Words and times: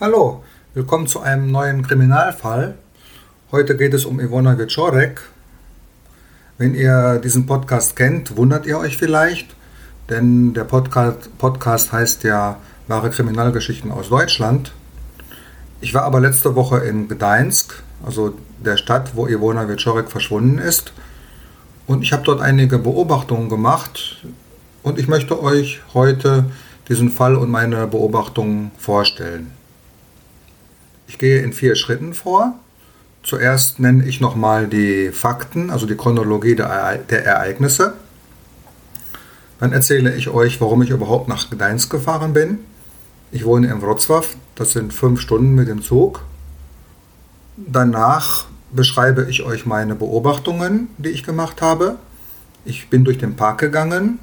Hallo, 0.00 0.42
willkommen 0.72 1.06
zu 1.06 1.20
einem 1.20 1.50
neuen 1.50 1.82
Kriminalfall. 1.82 2.74
Heute 3.52 3.76
geht 3.76 3.92
es 3.92 4.06
um 4.06 4.18
Ivona 4.18 4.58
Wieczorek. 4.58 5.20
Wenn 6.56 6.74
ihr 6.74 7.18
diesen 7.18 7.44
Podcast 7.44 7.96
kennt, 7.96 8.34
wundert 8.38 8.64
ihr 8.64 8.78
euch 8.78 8.96
vielleicht, 8.96 9.54
denn 10.08 10.54
der 10.54 10.64
Podcast, 10.64 11.36
Podcast 11.36 11.92
heißt 11.92 12.24
ja 12.24 12.56
Wahre 12.88 13.10
Kriminalgeschichten 13.10 13.92
aus 13.92 14.08
Deutschland. 14.08 14.72
Ich 15.82 15.92
war 15.92 16.04
aber 16.04 16.20
letzte 16.20 16.54
Woche 16.54 16.78
in 16.78 17.06
Gdańsk, 17.06 17.82
also 18.02 18.38
der 18.64 18.78
Stadt, 18.78 19.14
wo 19.16 19.26
Ivona 19.26 19.68
Wieczorek 19.68 20.10
verschwunden 20.10 20.56
ist. 20.56 20.94
Und 21.86 22.00
ich 22.00 22.14
habe 22.14 22.22
dort 22.22 22.40
einige 22.40 22.78
Beobachtungen 22.78 23.50
gemacht 23.50 24.24
und 24.82 24.98
ich 24.98 25.08
möchte 25.08 25.42
euch 25.42 25.82
heute 25.92 26.46
diesen 26.88 27.10
Fall 27.10 27.36
und 27.36 27.50
meine 27.50 27.86
Beobachtungen 27.86 28.70
vorstellen. 28.78 29.59
Ich 31.10 31.18
gehe 31.18 31.42
in 31.42 31.52
vier 31.52 31.74
Schritten 31.74 32.14
vor. 32.14 32.54
Zuerst 33.24 33.80
nenne 33.80 34.06
ich 34.06 34.20
nochmal 34.20 34.68
die 34.68 35.10
Fakten, 35.10 35.68
also 35.70 35.84
die 35.84 35.96
Chronologie 35.96 36.54
der, 36.54 36.98
der 36.98 37.24
Ereignisse. 37.24 37.94
Dann 39.58 39.72
erzähle 39.72 40.14
ich 40.14 40.28
euch, 40.28 40.60
warum 40.60 40.82
ich 40.82 40.90
überhaupt 40.90 41.26
nach 41.26 41.50
Gdańsk 41.50 41.90
gefahren 41.90 42.32
bin. 42.32 42.58
Ich 43.32 43.44
wohne 43.44 43.66
in 43.66 43.82
Wrocław, 43.82 44.24
das 44.54 44.70
sind 44.70 44.94
fünf 44.94 45.20
Stunden 45.20 45.56
mit 45.56 45.66
dem 45.66 45.82
Zug. 45.82 46.22
Danach 47.56 48.44
beschreibe 48.70 49.26
ich 49.28 49.42
euch 49.42 49.66
meine 49.66 49.96
Beobachtungen, 49.96 50.90
die 50.96 51.08
ich 51.08 51.24
gemacht 51.24 51.60
habe. 51.60 51.96
Ich 52.64 52.88
bin 52.88 53.04
durch 53.04 53.18
den 53.18 53.34
Park 53.34 53.58
gegangen, 53.58 54.20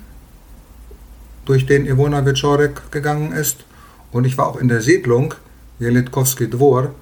durch 1.44 1.66
den 1.66 1.86
Ivona 1.86 2.26
Wieczorek 2.26 2.92
gegangen 2.92 3.34
ist. 3.34 3.66
Und 4.14 4.23
ich 4.23 4.38
war 4.38 4.48
auch 4.48 4.56
in 4.56 4.70
der 4.70 4.81
Siedlung, 4.81 5.34
Jelitkowski 5.80 6.50
Dvor, 6.50 6.94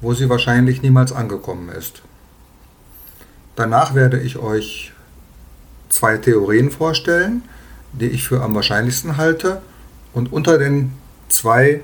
wo 0.00 0.14
sie 0.14 0.28
wahrscheinlich 0.28 0.82
niemals 0.82 1.12
angekommen 1.12 1.68
ist. 1.70 2.02
Danach 3.56 3.94
werde 3.94 4.20
ich 4.20 4.38
euch 4.38 4.92
zwei 5.88 6.18
Theorien 6.18 6.70
vorstellen, 6.70 7.42
die 7.92 8.06
ich 8.06 8.24
für 8.28 8.42
am 8.42 8.54
wahrscheinlichsten 8.54 9.16
halte. 9.16 9.62
Und 10.12 10.32
unter 10.32 10.58
den 10.58 10.92
zwei 11.28 11.80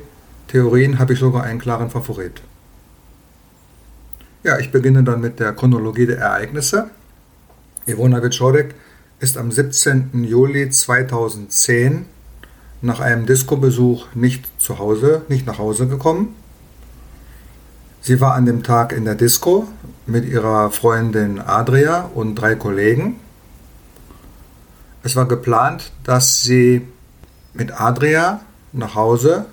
Theorien 0.48 0.98
habe 0.98 1.14
ich 1.14 1.18
sogar 1.18 1.42
einen 1.42 1.58
klaren 1.58 1.90
Favorit. 1.90 2.42
Ja, 4.42 4.58
ich 4.58 4.70
beginne 4.70 5.02
dann 5.02 5.20
mit 5.20 5.40
der 5.40 5.52
Chronologie 5.52 6.06
der 6.06 6.18
Ereignisse. 6.18 6.90
Ivona 7.86 8.22
Wieczorek 8.22 8.74
ist 9.18 9.38
am 9.38 9.50
17. 9.50 10.24
Juli 10.24 10.68
2010 10.68 12.06
nach 12.82 13.00
einem 13.00 13.26
Disco-Besuch 13.26 14.06
nicht 14.14 14.48
zu 14.60 14.78
Hause, 14.78 15.22
nicht 15.28 15.46
nach 15.46 15.58
Hause 15.58 15.86
gekommen. 15.86 16.34
Sie 18.00 18.20
war 18.20 18.34
an 18.34 18.44
dem 18.44 18.62
Tag 18.62 18.92
in 18.92 19.04
der 19.04 19.14
Disco 19.14 19.66
mit 20.06 20.26
ihrer 20.26 20.70
Freundin 20.70 21.40
Adria 21.40 22.10
und 22.14 22.34
drei 22.34 22.54
Kollegen. 22.54 23.16
Es 25.02 25.16
war 25.16 25.26
geplant, 25.26 25.92
dass 26.04 26.42
sie 26.42 26.86
mit 27.54 27.80
Adria 27.80 28.40
nach 28.72 28.94
Hause 28.94 29.46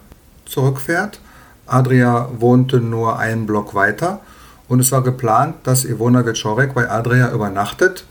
zurückfährt. 0.45 1.22
Adria 1.66 2.30
wohnte 2.38 2.81
nur 2.81 3.17
einen 3.17 3.45
Block 3.45 3.73
weiter 3.73 4.19
und 4.67 4.80
es 4.80 4.92
war 4.92 5.03
geplant, 5.03 5.55
dass 5.64 5.86
Ivona 5.86 6.25
Wieczorek 6.25 6.73
bei 6.73 6.89
Adria 6.89 7.31
übernachtet. 7.31 8.05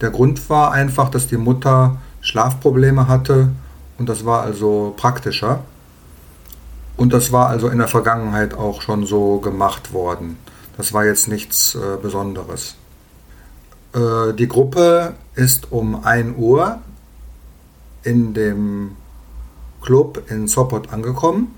Der 0.00 0.10
Grund 0.10 0.48
war 0.50 0.72
einfach, 0.72 1.08
dass 1.08 1.26
die 1.26 1.36
Mutter 1.36 1.96
Schlafprobleme 2.20 3.08
hatte 3.08 3.50
und 3.98 4.08
das 4.08 4.24
war 4.24 4.42
also 4.42 4.94
praktischer. 4.96 5.64
Und 6.96 7.12
das 7.12 7.30
war 7.30 7.48
also 7.48 7.68
in 7.68 7.78
der 7.78 7.88
Vergangenheit 7.88 8.54
auch 8.54 8.82
schon 8.82 9.06
so 9.06 9.38
gemacht 9.38 9.92
worden. 9.92 10.36
Das 10.76 10.92
war 10.92 11.04
jetzt 11.04 11.28
nichts 11.28 11.74
äh, 11.74 11.96
Besonderes. 12.00 12.76
Äh, 13.94 14.32
die 14.34 14.48
Gruppe 14.48 15.14
ist 15.34 15.70
um 15.70 16.04
1 16.04 16.36
Uhr 16.36 16.78
in 18.02 18.34
dem 18.34 18.96
Club 19.80 20.22
in 20.28 20.48
Sopot 20.48 20.92
angekommen. 20.92 21.54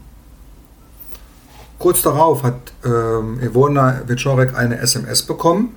Kurz 1.78 2.02
darauf 2.02 2.42
hat 2.42 2.72
äh, 2.84 3.46
Ivona 3.46 4.02
Wieczorek 4.06 4.54
eine 4.54 4.78
SMS 4.78 5.22
bekommen 5.22 5.74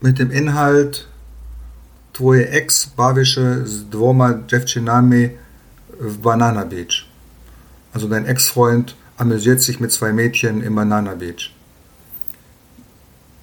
mit 0.00 0.18
dem 0.18 0.30
Inhalt 0.30 1.06
Twoje 2.12 2.48
ex 2.48 2.86
bawische 2.86 3.64
z 3.64 3.88
dwoma 3.88 4.34
dziewczynami 4.46 5.30
Banana 6.22 6.64
Beach. 6.64 7.06
Also 7.92 8.08
dein 8.08 8.26
Ex-Freund 8.26 8.94
amüsiert 9.16 9.60
sich 9.60 9.80
mit 9.80 9.92
zwei 9.92 10.12
Mädchen 10.12 10.62
im 10.62 10.74
Banana 10.74 11.14
Beach. 11.14 11.54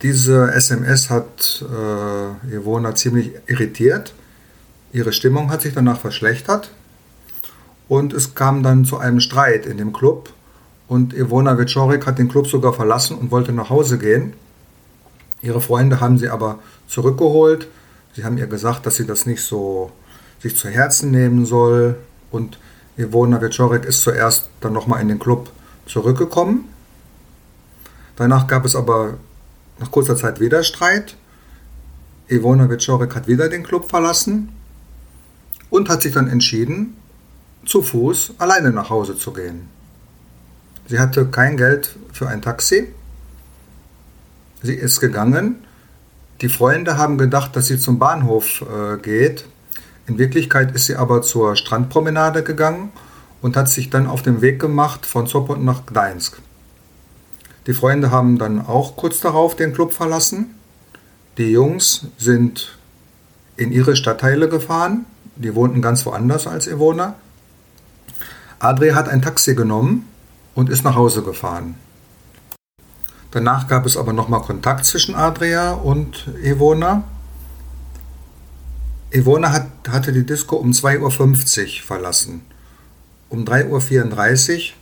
Diese 0.02 0.52
SMS 0.52 1.10
hat 1.10 1.64
äh, 1.64 2.56
Ivona 2.56 2.94
ziemlich 2.96 3.32
irritiert. 3.48 4.14
Ihre 4.94 5.12
Stimmung 5.12 5.50
hat 5.50 5.62
sich 5.62 5.74
danach 5.74 6.00
verschlechtert 6.00 6.72
und 7.88 8.14
es 8.14 8.36
kam 8.36 8.64
dann 8.64 8.86
zu 8.86 8.98
einem 8.98 9.20
Streit 9.20 9.66
in 9.66 9.78
dem 9.78 9.94
Club 9.94 10.34
und 10.88 11.14
Ivona 11.14 11.58
Wieczorek 11.58 12.06
hat 12.06 12.20
den 12.20 12.30
Club 12.30 12.48
sogar 12.48 12.74
verlassen 12.74 13.18
und 13.18 13.32
wollte 13.32 13.52
nach 13.52 13.70
Hause 13.70 13.98
gehen. 13.98 14.34
Ihre 15.42 15.62
Freunde 15.62 16.00
haben 16.00 16.18
sie 16.18 16.30
aber 16.30 16.60
zurückgeholt. 16.88 17.68
Sie 18.18 18.26
haben 18.26 18.40
ihr 18.40 18.48
gesagt, 18.48 18.88
dass 18.88 18.96
sie 18.96 19.06
das 19.06 19.28
nicht 19.28 19.44
so 19.44 19.92
sich 20.40 20.56
zu 20.56 20.70
Herzen 20.70 21.12
nehmen 21.12 21.46
soll 21.46 21.98
und 22.32 22.58
Ivona 22.98 23.40
Wieczorek 23.40 23.86
ist 23.86 24.02
zuerst 24.02 24.50
dann 24.60 24.74
nochmal 24.74 25.04
in 25.04 25.08
den 25.08 25.20
Club 25.20 25.52
zurückgekommen. 25.86 26.66
Danach 28.16 28.48
gab 28.48 28.66
es 28.66 28.76
aber 28.76 29.20
nach 29.78 29.92
kurzer 29.92 30.16
Zeit 30.16 30.40
wieder 30.40 30.64
Streit. 30.64 31.16
Ivona 32.28 32.72
Wieczorek 32.72 33.14
hat 33.14 33.28
wieder 33.28 33.50
den 33.50 33.62
Club 33.62 33.88
verlassen 33.88 34.50
und 35.70 35.88
hat 35.88 36.02
sich 36.02 36.14
dann 36.14 36.28
entschieden, 36.28 36.98
zu 37.68 37.84
Fuß 37.84 38.34
alleine 38.40 38.72
nach 38.72 38.90
Hause 38.90 39.16
zu 39.16 39.32
gehen. 39.32 39.70
Sie 40.88 40.98
hatte 40.98 41.28
kein 41.28 41.56
Geld 41.56 41.96
für 42.12 42.28
ein 42.28 42.42
Taxi. 42.42 42.92
Sie 44.64 44.74
ist 44.74 45.02
gegangen. 45.02 45.67
Die 46.42 46.50
Freunde 46.50 46.98
haben 46.98 47.18
gedacht, 47.18 47.56
dass 47.56 47.68
sie 47.68 47.80
zum 47.80 47.98
Bahnhof 47.98 48.62
äh, 48.62 48.98
geht. 48.98 49.46
In 50.06 50.20
Wirklichkeit 50.20 50.74
ist 50.76 50.86
sie 50.86 50.96
aber 50.96 51.22
zur 51.24 51.56
Strandpromenade 51.56 52.44
gegangen 52.44 52.92
und 53.42 53.58
hat 53.58 53.70
sich 53.70 53.90
dann 53.90 54.08
auf 54.08 54.22
den 54.22 54.42
Weg 54.42 54.60
gemacht 54.60 55.06
von 55.06 55.26
Sopot 55.26 55.62
nach 55.62 55.86
Gdańsk. 55.86 56.38
Die 57.66 57.74
Freunde 57.74 58.12
haben 58.12 58.38
dann 58.38 58.66
auch 58.66 58.96
kurz 58.96 59.20
darauf 59.20 59.56
den 59.56 59.74
Club 59.74 59.94
verlassen. 59.94 60.56
Die 61.38 61.52
Jungs 61.52 62.08
sind 62.18 62.78
in 63.58 63.72
ihre 63.72 63.96
Stadtteile 63.96 64.48
gefahren. 64.48 65.06
Die 65.36 65.56
wohnten 65.56 65.82
ganz 65.82 66.06
woanders 66.06 66.48
als 66.48 66.68
Ivona. 66.68 67.16
Adria 68.60 68.96
hat 68.96 69.10
ein 69.10 69.22
Taxi 69.22 69.54
genommen 69.56 70.08
und 70.56 70.70
ist 70.70 70.84
nach 70.84 70.96
Hause 70.96 71.24
gefahren. 71.24 71.76
Danach 73.38 73.68
gab 73.68 73.86
es 73.86 73.98
aber 73.98 74.14
nochmal 74.14 74.42
Kontakt 74.42 74.84
zwischen 74.84 75.14
Adria 75.14 75.74
und 75.74 76.28
Ivona. 76.44 77.04
Ivona 79.12 79.52
hat, 79.52 79.68
hatte 79.88 80.12
die 80.12 80.26
Disco 80.26 80.56
um 80.56 80.72
2.50 80.72 81.02
Uhr 81.02 81.86
verlassen. 81.86 82.42
Um 83.30 83.46
3.34 83.46 84.72
Uhr 84.72 84.74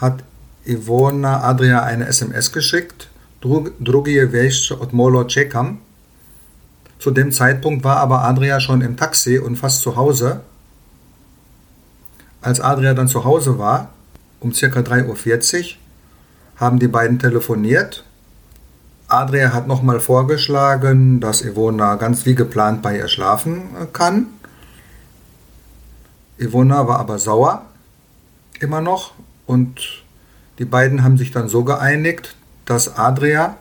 hat 0.00 0.22
Ivona 0.64 1.40
Adria 1.42 1.82
eine 1.82 2.06
SMS 2.06 2.52
geschickt. 2.52 3.08
Drugie 3.80 4.26
wejście 4.26 4.78
od 4.78 4.92
Molo 4.92 5.24
czekam. 5.24 5.78
Zu 7.00 7.10
dem 7.10 7.32
Zeitpunkt 7.32 7.82
war 7.82 7.96
aber 7.96 8.22
Adria 8.22 8.60
schon 8.60 8.80
im 8.80 8.96
Taxi 8.96 9.40
und 9.40 9.56
fast 9.56 9.80
zu 9.80 9.96
Hause. 9.96 10.42
Als 12.42 12.60
Adria 12.60 12.94
dann 12.94 13.08
zu 13.08 13.24
Hause 13.24 13.58
war, 13.58 13.88
um 14.38 14.52
ca. 14.52 14.66
3.40 14.66 15.58
Uhr, 15.58 15.79
haben 16.60 16.78
die 16.78 16.88
beiden 16.88 17.18
telefoniert 17.18 18.04
Adria 19.10 19.52
hat 19.52 19.66
nochmal 19.66 19.98
vorgeschlagen, 19.98 21.18
dass 21.18 21.42
Ivona 21.44 21.96
ganz 21.96 22.26
wie 22.26 22.36
geplant 22.36 22.80
bei 22.80 22.96
ihr 22.96 23.08
schlafen 23.08 23.62
kann. 23.92 24.26
Ivona 26.38 26.86
war 26.86 27.00
aber 27.00 27.18
sauer, 27.18 27.66
immer 28.60 28.80
noch, 28.80 29.12
und 29.46 30.04
die 30.60 30.64
beiden 30.64 31.02
haben 31.02 31.18
sich 31.18 31.32
dann 31.32 31.48
so 31.48 31.64
geeinigt, 31.64 32.36
dass 32.66 32.96
Adria 32.96 33.56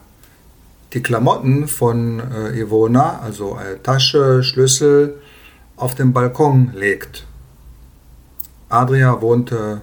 die 0.93 1.01
Klamotten 1.01 1.67
von 1.67 2.19
äh, 2.19 2.59
Ivona, 2.59 3.19
also 3.19 3.57
äh, 3.57 3.79
Tasche, 3.79 4.43
Schlüssel, 4.43 5.19
auf 5.77 5.95
den 5.95 6.13
Balkon 6.13 6.73
legt. 6.75 7.25
Adria 8.69 9.19
wohnte 9.19 9.81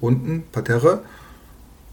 unten, 0.00 0.42
Parterre, 0.50 1.02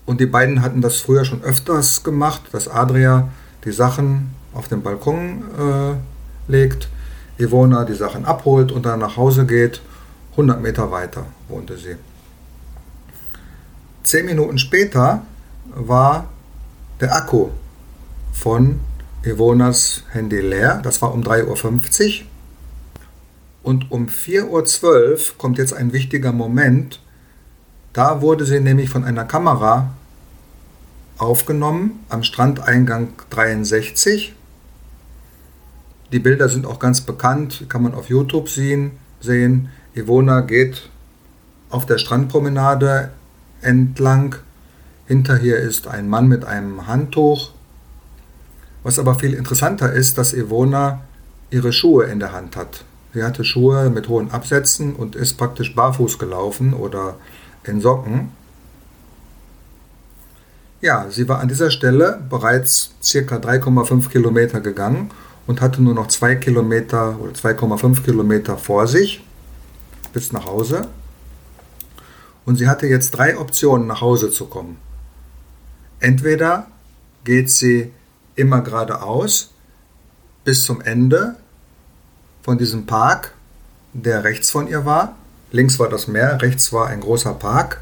und 0.05 0.19
die 0.19 0.25
beiden 0.25 0.61
hatten 0.61 0.81
das 0.81 0.97
früher 0.97 1.25
schon 1.25 1.43
öfters 1.43 2.03
gemacht, 2.03 2.43
dass 2.51 2.67
Adria 2.67 3.29
die 3.63 3.71
Sachen 3.71 4.33
auf 4.53 4.67
den 4.67 4.81
Balkon 4.81 5.43
äh, 5.57 6.51
legt, 6.51 6.89
Ivona 7.37 7.85
die 7.85 7.93
Sachen 7.93 8.25
abholt 8.25 8.71
und 8.71 8.85
dann 8.85 8.99
nach 8.99 9.17
Hause 9.17 9.45
geht. 9.45 9.81
100 10.31 10.61
Meter 10.61 10.91
weiter 10.91 11.25
wohnte 11.47 11.77
sie. 11.77 11.95
zehn 14.03 14.25
Minuten 14.25 14.57
später 14.57 15.21
war 15.73 16.27
der 16.99 17.15
Akku 17.15 17.49
von 18.33 18.79
Ivonas 19.23 20.03
Handy 20.11 20.41
leer. 20.41 20.81
Das 20.83 21.01
war 21.01 21.13
um 21.13 21.21
3.50 21.21 22.21
Uhr. 22.21 22.25
Und 23.63 23.91
um 23.91 24.07
4.12 24.07 24.83
Uhr 24.83 25.17
kommt 25.37 25.57
jetzt 25.57 25.73
ein 25.73 25.93
wichtiger 25.93 26.33
Moment. 26.33 26.99
Da 27.93 28.21
wurde 28.21 28.45
sie 28.45 28.59
nämlich 28.59 28.89
von 28.89 29.03
einer 29.03 29.23
Kamera 29.23 29.93
aufgenommen 31.19 32.03
am 32.09 32.23
Strandeingang 32.23 33.09
63. 33.29 34.33
Die 36.11 36.19
Bilder 36.19 36.49
sind 36.49 36.65
auch 36.65 36.79
ganz 36.79 37.01
bekannt, 37.01 37.65
kann 37.69 37.83
man 37.83 37.93
auf 37.93 38.09
YouTube 38.09 38.49
sehen. 38.49 38.91
sehen. 39.19 39.69
Ivona 39.95 40.41
geht 40.41 40.89
auf 41.69 41.85
der 41.85 41.99
Strandpromenade 41.99 43.11
entlang. 43.61 44.35
Hinter 45.05 45.39
ihr 45.41 45.57
ist 45.57 45.87
ein 45.87 46.09
Mann 46.09 46.27
mit 46.27 46.45
einem 46.45 46.87
Handtuch. 46.87 47.51
Was 48.81 48.97
aber 48.97 49.15
viel 49.15 49.33
interessanter 49.33 49.93
ist, 49.93 50.17
dass 50.17 50.33
Ivona 50.33 51.01
ihre 51.51 51.71
Schuhe 51.71 52.05
in 52.05 52.19
der 52.19 52.31
Hand 52.31 52.55
hat. 52.55 52.85
Sie 53.13 53.23
hatte 53.23 53.43
Schuhe 53.43 53.91
mit 53.91 54.07
hohen 54.09 54.31
Absätzen 54.31 54.95
und 54.95 55.15
ist 55.15 55.37
praktisch 55.37 55.75
barfuß 55.75 56.17
gelaufen 56.17 56.73
oder 56.73 57.15
in 57.65 57.81
Socken. 57.81 58.31
Ja, 60.81 61.07
sie 61.09 61.29
war 61.29 61.39
an 61.39 61.47
dieser 61.47 61.71
Stelle 61.71 62.21
bereits 62.29 62.91
circa 63.01 63.37
3,5 63.37 64.09
Kilometer 64.09 64.59
gegangen 64.59 65.11
und 65.47 65.61
hatte 65.61 65.81
nur 65.81 65.93
noch 65.93 66.07
2 66.07 66.35
Kilometer 66.35 67.19
oder 67.19 67.31
2,5 67.31 68.03
Kilometer 68.03 68.57
vor 68.57 68.87
sich 68.87 69.23
bis 70.13 70.31
nach 70.31 70.45
Hause. 70.45 70.87
Und 72.45 72.57
sie 72.57 72.67
hatte 72.67 72.87
jetzt 72.87 73.11
drei 73.11 73.37
Optionen, 73.37 73.87
nach 73.87 74.01
Hause 74.01 74.29
zu 74.29 74.45
kommen. 74.45 74.77
Entweder 75.99 76.67
geht 77.23 77.49
sie 77.49 77.93
immer 78.35 78.61
geradeaus 78.61 79.51
bis 80.43 80.63
zum 80.63 80.81
Ende 80.81 81.37
von 82.41 82.57
diesem 82.57 82.85
Park, 82.85 83.33
der 83.93 84.23
rechts 84.25 84.51
von 84.51 84.67
ihr 84.67 84.85
war. 84.85 85.15
Links 85.53 85.77
war 85.77 85.87
das 85.87 86.07
Meer, 86.07 86.41
rechts 86.41 86.73
war 86.73 86.87
ein 86.87 86.99
großer 86.99 87.35
Park. 87.35 87.79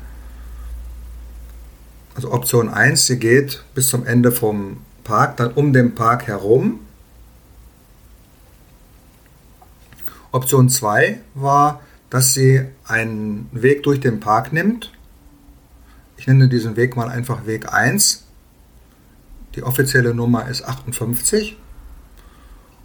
Also 2.13 2.33
Option 2.33 2.67
1, 2.67 3.07
sie 3.07 3.17
geht 3.17 3.63
bis 3.73 3.87
zum 3.87 4.05
Ende 4.05 4.33
vom 4.33 4.81
Park, 5.05 5.37
dann 5.37 5.53
um 5.53 5.71
den 5.71 5.95
Park 5.95 6.27
herum. 6.27 6.81
Option 10.33 10.67
2 10.67 11.21
war, 11.33 11.79
dass 12.09 12.33
sie 12.33 12.65
einen 12.83 13.47
Weg 13.53 13.83
durch 13.83 14.01
den 14.01 14.19
Park 14.19 14.51
nimmt. 14.51 14.91
Ich 16.17 16.27
nenne 16.27 16.49
diesen 16.49 16.75
Weg 16.75 16.97
mal 16.97 17.07
einfach 17.07 17.45
Weg 17.45 17.71
1. 17.73 18.25
Die 19.55 19.63
offizielle 19.63 20.13
Nummer 20.13 20.49
ist 20.49 20.63
58. 20.63 21.57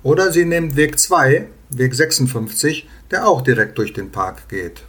Oder 0.04 0.30
sie 0.30 0.44
nimmt 0.44 0.76
Weg 0.76 1.00
2, 1.00 1.48
Weg 1.70 1.94
56, 1.94 2.88
der 3.10 3.26
auch 3.26 3.42
direkt 3.42 3.78
durch 3.78 3.92
den 3.92 4.10
Park 4.10 4.48
geht. 4.48 4.82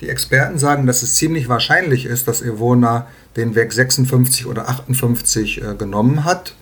Die 0.00 0.08
Experten 0.08 0.58
sagen, 0.58 0.86
dass 0.86 1.02
es 1.02 1.16
ziemlich 1.16 1.48
wahrscheinlich 1.48 2.06
ist, 2.06 2.26
dass 2.26 2.40
Ivona 2.40 3.06
den 3.36 3.54
Weg 3.54 3.72
56 3.72 4.46
oder 4.46 4.68
58 4.68 5.62
äh, 5.62 5.74
genommen 5.74 6.24
hat. 6.24 6.54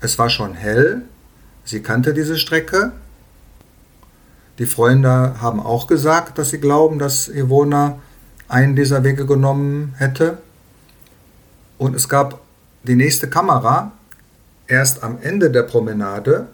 Es 0.00 0.18
war 0.18 0.30
schon 0.30 0.54
hell, 0.54 1.02
sie 1.64 1.82
kannte 1.82 2.14
diese 2.14 2.38
Strecke. 2.38 2.92
Die 4.58 4.66
Freunde 4.66 5.40
haben 5.40 5.60
auch 5.60 5.88
gesagt, 5.88 6.38
dass 6.38 6.50
sie 6.50 6.60
glauben, 6.60 7.00
dass 7.00 7.28
Ivona 7.28 7.98
einen 8.46 8.76
dieser 8.76 9.02
Wege 9.02 9.26
genommen 9.26 9.94
hätte. 9.98 10.38
Und 11.76 11.96
es 11.96 12.08
gab 12.08 12.40
die 12.84 12.94
nächste 12.94 13.28
Kamera 13.28 13.92
erst 14.68 15.02
am 15.02 15.18
Ende 15.20 15.50
der 15.50 15.64
Promenade 15.64 16.46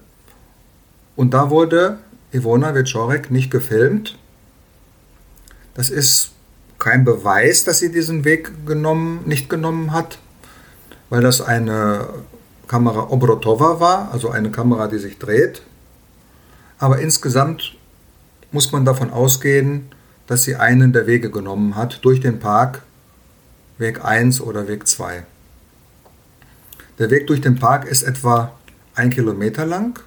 und 1.20 1.34
da 1.34 1.50
wurde 1.50 1.98
Ivona 2.32 2.74
Wieczorek 2.74 3.30
nicht 3.30 3.50
gefilmt. 3.50 4.16
Das 5.74 5.90
ist 5.90 6.30
kein 6.78 7.04
Beweis, 7.04 7.62
dass 7.64 7.78
sie 7.78 7.92
diesen 7.92 8.24
Weg 8.24 8.66
genommen, 8.66 9.20
nicht 9.26 9.50
genommen 9.50 9.92
hat, 9.92 10.18
weil 11.10 11.20
das 11.20 11.42
eine 11.42 12.08
Kamera 12.68 13.10
Obrotova 13.10 13.80
war, 13.80 14.10
also 14.12 14.30
eine 14.30 14.50
Kamera, 14.50 14.88
die 14.88 14.96
sich 14.96 15.18
dreht. 15.18 15.60
Aber 16.78 17.00
insgesamt 17.00 17.76
muss 18.50 18.72
man 18.72 18.86
davon 18.86 19.10
ausgehen, 19.10 19.90
dass 20.26 20.44
sie 20.44 20.56
einen 20.56 20.94
der 20.94 21.06
Wege 21.06 21.30
genommen 21.30 21.76
hat 21.76 22.02
durch 22.02 22.20
den 22.20 22.38
Park, 22.38 22.80
Weg 23.76 24.02
1 24.02 24.40
oder 24.40 24.68
Weg 24.68 24.88
2. 24.88 25.24
Der 26.98 27.10
Weg 27.10 27.26
durch 27.26 27.42
den 27.42 27.56
Park 27.56 27.84
ist 27.84 28.04
etwa 28.04 28.52
ein 28.94 29.10
Kilometer 29.10 29.66
lang 29.66 30.00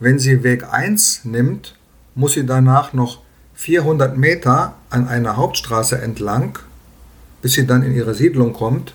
wenn 0.00 0.18
sie 0.18 0.42
Weg 0.42 0.64
1 0.72 1.26
nimmt, 1.26 1.76
muss 2.14 2.32
sie 2.32 2.46
danach 2.46 2.92
noch 2.92 3.20
400 3.54 4.16
Meter 4.16 4.74
an 4.88 5.06
einer 5.06 5.36
Hauptstraße 5.36 6.00
entlang, 6.00 6.58
bis 7.42 7.52
sie 7.52 7.66
dann 7.66 7.82
in 7.82 7.94
ihre 7.94 8.14
Siedlung 8.14 8.54
kommt. 8.54 8.94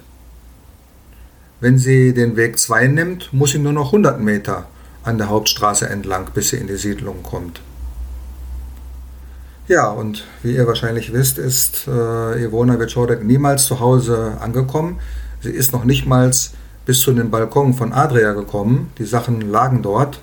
Wenn 1.59 1.77
sie 1.77 2.13
den 2.13 2.35
Weg 2.35 2.59
2 2.59 2.87
nimmt, 2.87 3.31
muss 3.31 3.51
sie 3.51 3.59
nur 3.59 3.71
noch 3.71 3.87
100 3.87 4.19
Meter 4.19 4.67
an 5.03 5.19
der 5.19 5.29
Hauptstraße 5.29 5.87
entlang, 5.87 6.27
bis 6.33 6.49
sie 6.49 6.57
in 6.57 6.67
die 6.67 6.77
Siedlung 6.77 7.21
kommt. 7.21 7.61
Ja, 9.67 9.89
und 9.89 10.25
wie 10.43 10.55
ihr 10.55 10.67
wahrscheinlich 10.67 11.13
wisst, 11.13 11.37
ist 11.37 11.87
äh, 11.87 12.43
Ivona 12.43 12.79
Wieczorek 12.79 13.23
niemals 13.23 13.65
zu 13.65 13.79
Hause 13.79 14.37
angekommen. 14.39 14.99
Sie 15.41 15.51
ist 15.51 15.71
noch 15.71 15.85
nicht 15.85 16.05
mal 16.05 16.31
bis 16.85 16.99
zu 17.01 17.13
den 17.13 17.31
Balkon 17.31 17.73
von 17.73 17.93
Adria 17.93 18.33
gekommen. 18.33 18.91
Die 18.97 19.05
Sachen 19.05 19.41
lagen 19.41 19.81
dort. 19.81 20.21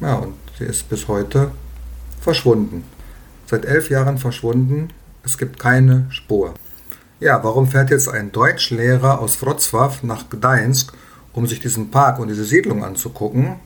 Ja, 0.00 0.16
und 0.16 0.34
sie 0.58 0.64
ist 0.64 0.88
bis 0.88 1.08
heute 1.08 1.50
verschwunden. 2.20 2.84
Seit 3.46 3.64
elf 3.64 3.90
Jahren 3.90 4.18
verschwunden. 4.18 4.88
Es 5.22 5.38
gibt 5.38 5.58
keine 5.58 6.06
Spur. 6.10 6.54
Ja, 7.20 7.42
warum 7.42 7.68
fährt 7.68 7.90
jetzt 7.90 8.08
ein 8.08 8.32
Deutschlehrer 8.32 9.20
aus 9.20 9.38
Wrocław 9.38 10.04
nach 10.04 10.28
Gdańsk, 10.28 10.92
um 11.32 11.46
sich 11.46 11.60
diesen 11.60 11.90
Park 11.90 12.18
und 12.18 12.28
diese 12.28 12.44
Siedlung 12.44 12.84
anzugucken? 12.84 13.56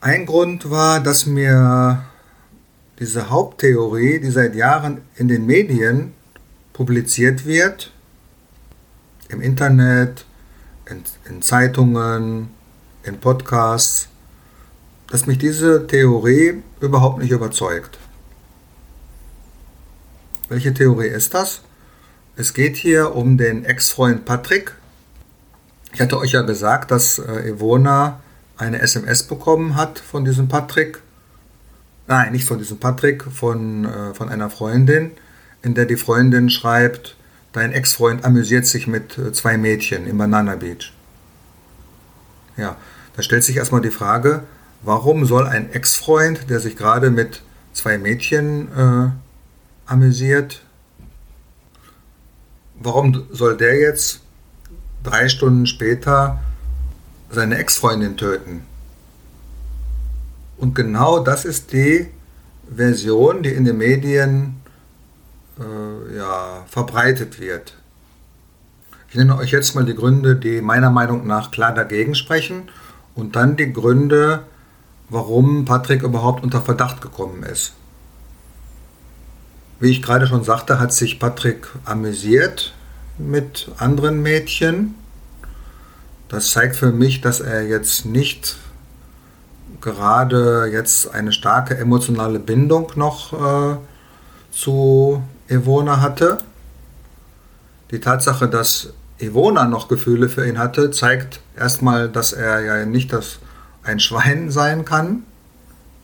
Ein 0.00 0.26
Grund 0.26 0.70
war, 0.70 1.00
dass 1.00 1.26
mir 1.26 2.04
diese 3.00 3.30
Haupttheorie, 3.30 4.20
die 4.20 4.30
seit 4.30 4.54
Jahren 4.54 5.02
in 5.16 5.28
den 5.28 5.46
Medien 5.46 6.14
publiziert 6.72 7.44
wird, 7.44 7.92
im 9.28 9.40
Internet, 9.40 10.24
in, 10.88 11.02
in 11.28 11.42
Zeitungen, 11.42 12.50
in 13.02 13.18
Podcasts, 13.18 14.08
dass 15.10 15.26
mich 15.26 15.38
diese 15.38 15.86
Theorie 15.86 16.62
überhaupt 16.80 17.18
nicht 17.18 17.30
überzeugt. 17.30 17.98
Welche 20.48 20.72
Theorie 20.72 21.08
ist 21.08 21.34
das? 21.34 21.62
Es 22.36 22.54
geht 22.54 22.76
hier 22.76 23.14
um 23.14 23.36
den 23.36 23.64
Ex-Freund 23.64 24.24
Patrick. 24.24 24.72
Ich 25.92 26.00
hatte 26.00 26.18
euch 26.18 26.32
ja 26.32 26.42
gesagt, 26.42 26.90
dass 26.90 27.18
äh, 27.18 27.50
Ivona 27.50 28.20
eine 28.56 28.80
SMS 28.80 29.22
bekommen 29.22 29.76
hat 29.76 29.98
von 29.98 30.24
diesem 30.24 30.48
Patrick. 30.48 31.00
Nein, 32.06 32.32
nicht 32.32 32.46
von 32.46 32.58
diesem 32.58 32.78
Patrick, 32.78 33.24
von, 33.24 33.84
äh, 33.84 34.14
von 34.14 34.28
einer 34.28 34.50
Freundin, 34.50 35.12
in 35.62 35.74
der 35.74 35.86
die 35.86 35.96
Freundin 35.96 36.50
schreibt, 36.50 37.16
dein 37.52 37.72
Ex-Freund 37.72 38.24
amüsiert 38.24 38.66
sich 38.66 38.86
mit 38.86 39.18
äh, 39.18 39.32
zwei 39.32 39.58
Mädchen 39.58 40.06
im 40.06 40.18
Banana 40.18 40.56
Beach. 40.56 40.92
Ja, 42.56 42.76
da 43.16 43.22
stellt 43.22 43.44
sich 43.44 43.56
erstmal 43.56 43.80
die 43.80 43.90
Frage, 43.90 44.44
Warum 44.82 45.24
soll 45.24 45.46
ein 45.46 45.72
Ex-Freund, 45.72 46.48
der 46.50 46.60
sich 46.60 46.76
gerade 46.76 47.10
mit 47.10 47.42
zwei 47.72 47.98
Mädchen 47.98 48.68
äh, 48.76 49.10
amüsiert, 49.86 50.62
warum 52.80 53.24
soll 53.30 53.56
der 53.56 53.78
jetzt 53.78 54.20
drei 55.02 55.28
Stunden 55.28 55.66
später 55.66 56.40
seine 57.30 57.58
Ex-Freundin 57.58 58.16
töten? 58.16 58.62
Und 60.56 60.74
genau 60.74 61.20
das 61.20 61.44
ist 61.44 61.72
die 61.72 62.08
Version, 62.74 63.42
die 63.42 63.50
in 63.50 63.64
den 63.64 63.78
Medien 63.78 64.60
äh, 65.58 66.16
ja, 66.16 66.64
verbreitet 66.68 67.40
wird. 67.40 67.74
Ich 69.08 69.14
nenne 69.14 69.36
euch 69.38 69.52
jetzt 69.52 69.74
mal 69.74 69.84
die 69.84 69.94
Gründe, 69.94 70.36
die 70.36 70.60
meiner 70.60 70.90
Meinung 70.90 71.26
nach 71.26 71.50
klar 71.50 71.72
dagegen 71.72 72.14
sprechen 72.14 72.68
und 73.14 73.36
dann 73.36 73.56
die 73.56 73.72
Gründe, 73.72 74.44
warum 75.08 75.64
Patrick 75.64 76.02
überhaupt 76.02 76.42
unter 76.42 76.60
Verdacht 76.60 77.00
gekommen 77.00 77.42
ist. 77.42 77.72
Wie 79.80 79.90
ich 79.90 80.02
gerade 80.02 80.26
schon 80.26 80.44
sagte, 80.44 80.80
hat 80.80 80.92
sich 80.92 81.20
Patrick 81.20 81.68
amüsiert 81.84 82.74
mit 83.16 83.70
anderen 83.78 84.22
Mädchen. 84.22 84.94
Das 86.28 86.50
zeigt 86.50 86.76
für 86.76 86.92
mich, 86.92 87.20
dass 87.20 87.40
er 87.40 87.66
jetzt 87.66 88.04
nicht 88.04 88.56
gerade 89.80 90.68
jetzt 90.72 91.14
eine 91.14 91.32
starke 91.32 91.76
emotionale 91.76 92.40
Bindung 92.40 92.92
noch 92.96 93.32
äh, 93.32 93.76
zu 94.50 95.22
Ivona 95.48 96.00
hatte. 96.00 96.38
Die 97.90 98.00
Tatsache, 98.00 98.48
dass 98.48 98.92
Ivona 99.18 99.66
noch 99.66 99.88
Gefühle 99.88 100.28
für 100.28 100.46
ihn 100.46 100.58
hatte, 100.58 100.90
zeigt 100.90 101.40
erstmal, 101.56 102.08
dass 102.08 102.32
er 102.32 102.60
ja 102.60 102.84
nicht 102.84 103.12
das, 103.12 103.38
ein 103.88 104.00
Schwein 104.00 104.50
sein 104.50 104.84
kann. 104.84 105.24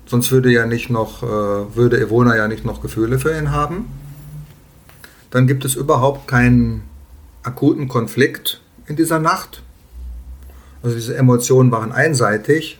Sonst 0.06 0.32
würde 0.32 0.50
ja 0.50 0.66
nicht 0.66 0.90
noch, 0.90 1.22
äh, 1.22 1.26
würde 1.76 2.00
Ivona 2.00 2.36
ja 2.36 2.48
nicht 2.48 2.64
noch 2.64 2.82
Gefühle 2.82 3.18
für 3.18 3.36
ihn 3.36 3.52
haben. 3.52 3.86
Dann 5.30 5.46
gibt 5.46 5.64
es 5.64 5.74
überhaupt 5.74 6.26
keinen 6.28 6.82
akuten 7.42 7.88
Konflikt 7.88 8.60
in 8.86 8.96
dieser 8.96 9.18
Nacht. 9.18 9.62
Also 10.82 10.96
diese 10.96 11.16
Emotionen 11.16 11.70
waren 11.70 11.92
einseitig. 11.92 12.78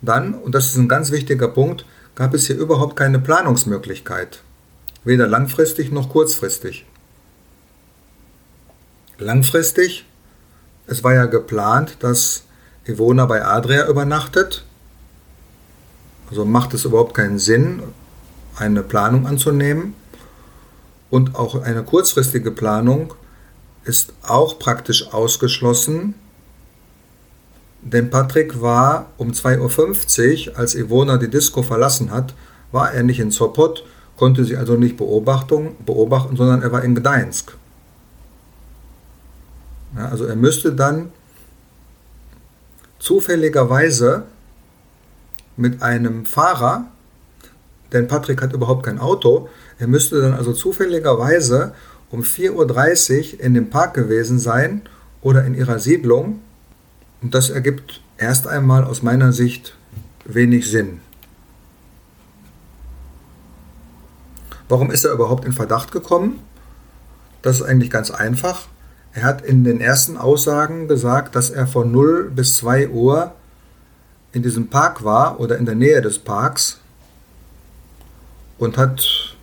Dann, 0.00 0.34
und 0.34 0.54
das 0.54 0.66
ist 0.66 0.76
ein 0.76 0.88
ganz 0.88 1.10
wichtiger 1.10 1.48
Punkt, 1.48 1.84
gab 2.14 2.34
es 2.34 2.46
hier 2.46 2.56
überhaupt 2.56 2.96
keine 2.96 3.18
Planungsmöglichkeit. 3.18 4.42
Weder 5.04 5.26
langfristig 5.26 5.90
noch 5.90 6.08
kurzfristig. 6.08 6.86
Langfristig, 9.18 10.04
es 10.86 11.02
war 11.02 11.14
ja 11.14 11.26
geplant, 11.26 11.96
dass 12.00 12.44
Ivona 12.88 13.26
bei 13.26 13.44
Adria 13.44 13.88
übernachtet. 13.88 14.64
Also 16.30 16.44
macht 16.44 16.74
es 16.74 16.84
überhaupt 16.84 17.14
keinen 17.14 17.38
Sinn, 17.38 17.82
eine 18.56 18.82
Planung 18.82 19.26
anzunehmen. 19.26 19.94
Und 21.10 21.36
auch 21.36 21.62
eine 21.62 21.82
kurzfristige 21.84 22.50
Planung 22.50 23.14
ist 23.84 24.12
auch 24.22 24.58
praktisch 24.58 25.12
ausgeschlossen, 25.12 26.14
denn 27.80 28.10
Patrick 28.10 28.60
war 28.60 29.06
um 29.16 29.30
2.50 29.30 30.50
Uhr, 30.50 30.58
als 30.58 30.74
Ivona 30.74 31.16
die 31.16 31.30
Disco 31.30 31.62
verlassen 31.62 32.10
hat, 32.10 32.34
war 32.72 32.92
er 32.92 33.02
nicht 33.02 33.20
in 33.20 33.30
Sopot, 33.30 33.84
konnte 34.16 34.44
sie 34.44 34.56
also 34.56 34.74
nicht 34.74 34.96
beobachten, 34.96 35.76
beobachten 35.86 36.36
sondern 36.36 36.62
er 36.62 36.72
war 36.72 36.82
in 36.82 36.94
Gdańsk. 36.94 37.56
Ja, 39.96 40.08
also 40.08 40.24
er 40.24 40.36
müsste 40.36 40.72
dann 40.72 41.12
zufälligerweise 42.98 44.24
mit 45.56 45.82
einem 45.82 46.24
Fahrer, 46.26 46.86
denn 47.92 48.08
Patrick 48.08 48.42
hat 48.42 48.52
überhaupt 48.52 48.84
kein 48.84 48.98
Auto, 48.98 49.48
er 49.78 49.86
müsste 49.86 50.20
dann 50.20 50.34
also 50.34 50.52
zufälligerweise 50.52 51.74
um 52.10 52.22
4.30 52.22 53.34
Uhr 53.34 53.40
in 53.40 53.54
dem 53.54 53.70
Park 53.70 53.94
gewesen 53.94 54.38
sein 54.38 54.82
oder 55.20 55.44
in 55.44 55.54
ihrer 55.54 55.78
Siedlung. 55.78 56.40
Und 57.22 57.34
das 57.34 57.50
ergibt 57.50 58.02
erst 58.16 58.46
einmal 58.46 58.84
aus 58.84 59.02
meiner 59.02 59.32
Sicht 59.32 59.76
wenig 60.24 60.70
Sinn. 60.70 61.00
Warum 64.68 64.90
ist 64.90 65.04
er 65.04 65.12
überhaupt 65.12 65.44
in 65.44 65.52
Verdacht 65.52 65.92
gekommen? 65.92 66.40
Das 67.42 67.60
ist 67.60 67.62
eigentlich 67.62 67.90
ganz 67.90 68.10
einfach. 68.10 68.68
Er 69.18 69.24
hat 69.24 69.42
in 69.42 69.64
den 69.64 69.80
ersten 69.80 70.16
Aussagen 70.16 70.86
gesagt, 70.86 71.34
dass 71.34 71.50
er 71.50 71.66
von 71.66 71.90
0 71.90 72.30
bis 72.30 72.54
2 72.54 72.90
Uhr 72.90 73.32
in 74.30 74.44
diesem 74.44 74.68
Park 74.68 75.02
war 75.02 75.40
oder 75.40 75.58
in 75.58 75.66
der 75.66 75.74
Nähe 75.74 76.00
des 76.00 76.20
Parks 76.20 76.78
und 78.58 78.76
hat 78.76 79.34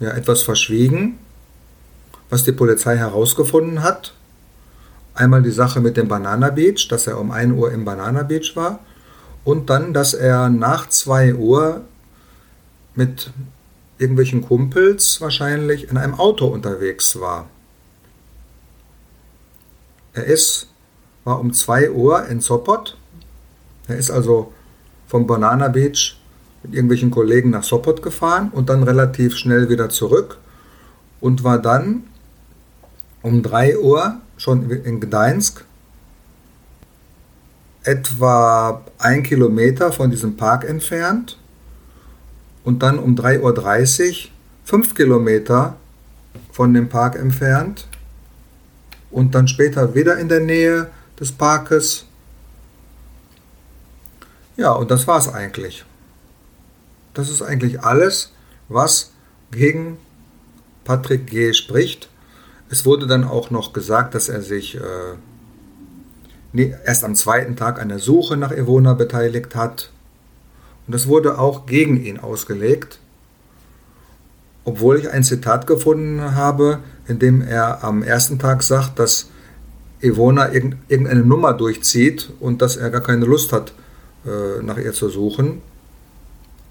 ja, 0.00 0.10
etwas 0.10 0.42
verschwiegen, 0.42 1.16
was 2.28 2.42
die 2.42 2.50
Polizei 2.50 2.96
herausgefunden 2.96 3.84
hat. 3.84 4.14
Einmal 5.14 5.44
die 5.44 5.52
Sache 5.52 5.80
mit 5.80 5.96
dem 5.96 6.08
Banana 6.08 6.50
Beach, 6.50 6.88
dass 6.88 7.06
er 7.06 7.20
um 7.20 7.30
1 7.30 7.52
Uhr 7.52 7.70
im 7.70 7.84
Banana 7.84 8.24
Beach 8.24 8.56
war 8.56 8.80
und 9.44 9.70
dann, 9.70 9.94
dass 9.94 10.12
er 10.12 10.48
nach 10.48 10.88
2 10.88 11.36
Uhr 11.36 11.82
mit 12.96 13.30
irgendwelchen 13.98 14.42
Kumpels 14.42 15.20
wahrscheinlich 15.20 15.88
in 15.88 15.96
einem 15.96 16.14
Auto 16.14 16.46
unterwegs 16.46 17.20
war. 17.20 17.48
Er 20.16 20.24
ist, 20.24 20.68
war 21.24 21.38
um 21.38 21.52
2 21.52 21.90
Uhr 21.90 22.26
in 22.28 22.40
Sopot. 22.40 22.96
Er 23.86 23.96
ist 23.96 24.10
also 24.10 24.52
vom 25.06 25.26
Banana 25.26 25.68
Beach 25.68 26.18
mit 26.62 26.72
irgendwelchen 26.72 27.10
Kollegen 27.10 27.50
nach 27.50 27.62
Sopot 27.62 28.02
gefahren 28.02 28.50
und 28.50 28.70
dann 28.70 28.82
relativ 28.82 29.36
schnell 29.36 29.68
wieder 29.68 29.90
zurück 29.90 30.38
und 31.20 31.44
war 31.44 31.58
dann 31.58 32.04
um 33.20 33.42
3 33.42 33.78
Uhr 33.78 34.16
schon 34.38 34.70
in 34.70 35.00
Gdańsk, 35.00 35.66
etwa 37.84 38.82
ein 38.98 39.22
Kilometer 39.22 39.92
von 39.92 40.10
diesem 40.10 40.38
Park 40.38 40.64
entfernt 40.64 41.38
und 42.64 42.82
dann 42.82 42.98
um 42.98 43.14
3.30 43.16 43.42
Uhr 43.42 44.30
fünf 44.64 44.94
Kilometer 44.94 45.76
von 46.52 46.72
dem 46.72 46.88
Park 46.88 47.16
entfernt 47.16 47.86
und 49.16 49.34
dann 49.34 49.48
später 49.48 49.94
wieder 49.94 50.18
in 50.18 50.28
der 50.28 50.40
Nähe 50.40 50.90
des 51.18 51.32
Parkes. 51.32 52.04
Ja, 54.58 54.72
und 54.72 54.90
das 54.90 55.06
war 55.06 55.18
es 55.18 55.26
eigentlich. 55.26 55.86
Das 57.14 57.30
ist 57.30 57.40
eigentlich 57.40 57.80
alles, 57.80 58.32
was 58.68 59.12
gegen 59.50 59.96
Patrick 60.84 61.28
G. 61.28 61.54
spricht. 61.54 62.10
Es 62.68 62.84
wurde 62.84 63.06
dann 63.06 63.24
auch 63.24 63.48
noch 63.48 63.72
gesagt, 63.72 64.14
dass 64.14 64.28
er 64.28 64.42
sich 64.42 64.74
äh, 64.74 65.14
nee, 66.52 66.74
erst 66.84 67.02
am 67.02 67.14
zweiten 67.14 67.56
Tag 67.56 67.80
an 67.80 67.88
der 67.88 68.00
Suche 68.00 68.36
nach 68.36 68.52
Ivona 68.52 68.92
beteiligt 68.92 69.54
hat. 69.54 69.92
Und 70.86 70.94
das 70.94 71.06
wurde 71.06 71.38
auch 71.38 71.64
gegen 71.64 72.04
ihn 72.04 72.20
ausgelegt, 72.20 73.00
obwohl 74.66 74.98
ich 74.98 75.08
ein 75.08 75.24
Zitat 75.24 75.66
gefunden 75.66 76.34
habe, 76.34 76.80
in 77.08 77.18
dem 77.18 77.42
er 77.42 77.84
am 77.84 78.02
ersten 78.02 78.38
Tag 78.38 78.62
sagt, 78.62 78.98
dass 78.98 79.28
Ivona 80.00 80.52
irgendeine 80.52 81.24
Nummer 81.24 81.52
durchzieht 81.54 82.30
und 82.40 82.62
dass 82.62 82.76
er 82.76 82.90
gar 82.90 83.00
keine 83.00 83.24
Lust 83.24 83.52
hat, 83.52 83.72
äh, 84.26 84.62
nach 84.62 84.78
ihr 84.78 84.92
zu 84.92 85.08
suchen. 85.08 85.62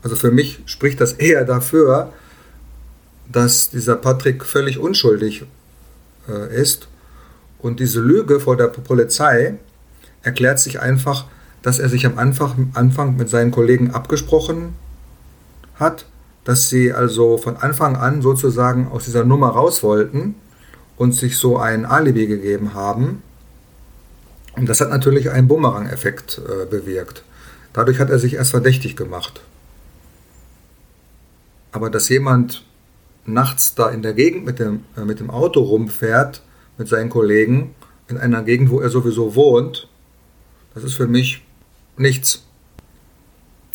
Also 0.03 0.15
für 0.15 0.31
mich 0.31 0.59
spricht 0.65 1.01
das 1.01 1.13
eher 1.13 1.45
dafür, 1.45 2.13
dass 3.31 3.69
dieser 3.71 3.95
Patrick 3.95 4.45
völlig 4.45 4.77
unschuldig 4.77 5.45
äh, 6.29 6.61
ist. 6.61 6.87
Und 7.59 7.79
diese 7.79 7.99
Lüge 7.99 8.39
vor 8.39 8.57
der 8.57 8.67
Polizei 8.67 9.55
erklärt 10.21 10.59
sich 10.59 10.79
einfach, 10.79 11.25
dass 11.63 11.79
er 11.79 11.89
sich 11.89 12.05
am 12.05 12.19
Anfang, 12.19 12.69
Anfang 12.75 13.15
mit 13.15 13.29
seinen 13.29 13.49
Kollegen 13.49 13.91
abgesprochen 13.91 14.75
hat, 15.75 16.05
dass 16.45 16.69
sie 16.69 16.93
also 16.93 17.37
von 17.37 17.57
Anfang 17.57 17.97
an 17.97 18.21
sozusagen 18.21 18.87
aus 18.87 19.05
dieser 19.05 19.25
Nummer 19.25 19.49
raus 19.49 19.83
wollten 19.83 20.35
und 20.95 21.11
sich 21.11 21.37
so 21.37 21.57
ein 21.57 21.85
Alibi 21.85 22.27
gegeben 22.27 22.73
haben. 22.73 23.21
Und 24.55 24.69
das 24.69 24.79
hat 24.79 24.89
natürlich 24.89 25.31
einen 25.31 25.49
Bumerang-Effekt 25.49 26.39
äh, 26.39 26.65
bewirkt. 26.65 27.23
Dadurch 27.73 27.99
hat 27.99 28.09
er 28.09 28.19
sich 28.19 28.35
erst 28.35 28.51
verdächtig 28.51 28.95
gemacht. 28.95 29.41
Aber 31.73 31.89
dass 31.89 32.07
jemand 32.07 32.63
nachts 33.25 33.75
da 33.75 33.89
in 33.89 34.01
der 34.01 34.13
Gegend 34.13 34.45
mit 34.45 34.59
dem, 34.59 34.85
äh, 34.95 35.01
mit 35.01 35.19
dem 35.19 35.29
Auto 35.29 35.61
rumfährt, 35.61 36.41
mit 36.77 36.87
seinen 36.87 37.09
Kollegen, 37.09 37.75
in 38.07 38.17
einer 38.17 38.43
Gegend, 38.43 38.69
wo 38.69 38.79
er 38.79 38.89
sowieso 38.89 39.35
wohnt, 39.35 39.89
das 40.73 40.83
ist 40.83 40.93
für 40.93 41.07
mich 41.07 41.43
nichts. 41.97 42.45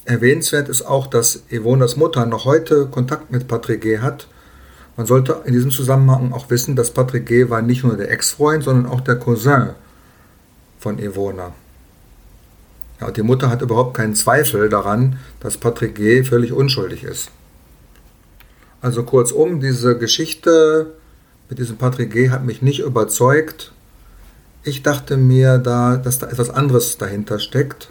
Erwähnenswert 0.04 0.68
ist 0.68 0.82
auch, 0.82 1.06
dass 1.06 1.44
Evonas 1.50 1.96
Mutter 1.96 2.26
noch 2.26 2.44
heute 2.44 2.86
Kontakt 2.86 3.30
mit 3.30 3.48
Patrick 3.48 3.82
G. 3.82 3.98
hat. 3.98 4.26
Man 4.96 5.06
sollte 5.06 5.42
in 5.44 5.52
diesem 5.52 5.70
Zusammenhang 5.70 6.32
auch 6.32 6.50
wissen, 6.50 6.76
dass 6.76 6.90
Patrick 6.90 7.26
G. 7.26 7.50
war 7.50 7.62
nicht 7.62 7.84
nur 7.84 7.96
der 7.96 8.10
Ex-Freund, 8.10 8.64
sondern 8.64 8.90
auch 8.90 9.00
der 9.00 9.16
Cousin 9.16 9.70
von 10.78 10.98
Evona. 10.98 11.52
Ja, 13.00 13.10
die 13.10 13.22
Mutter 13.22 13.48
hat 13.48 13.62
überhaupt 13.62 13.96
keinen 13.96 14.14
Zweifel 14.14 14.68
daran, 14.68 15.18
dass 15.40 15.56
Patrick 15.56 15.94
G. 15.94 16.24
völlig 16.24 16.52
unschuldig 16.52 17.04
ist. 17.04 17.30
Also 18.82 19.02
kurzum, 19.04 19.60
diese 19.60 19.96
Geschichte 19.98 20.94
mit 21.48 21.58
diesem 21.58 21.76
Patrick 21.76 22.10
G. 22.12 22.30
hat 22.30 22.44
mich 22.44 22.62
nicht 22.62 22.80
überzeugt. 22.80 23.72
Ich 24.62 24.82
dachte 24.82 25.16
mir, 25.16 25.58
da, 25.58 25.96
dass 25.96 26.18
da 26.18 26.28
etwas 26.28 26.50
anderes 26.50 26.98
dahinter 26.98 27.38
steckt. 27.38 27.90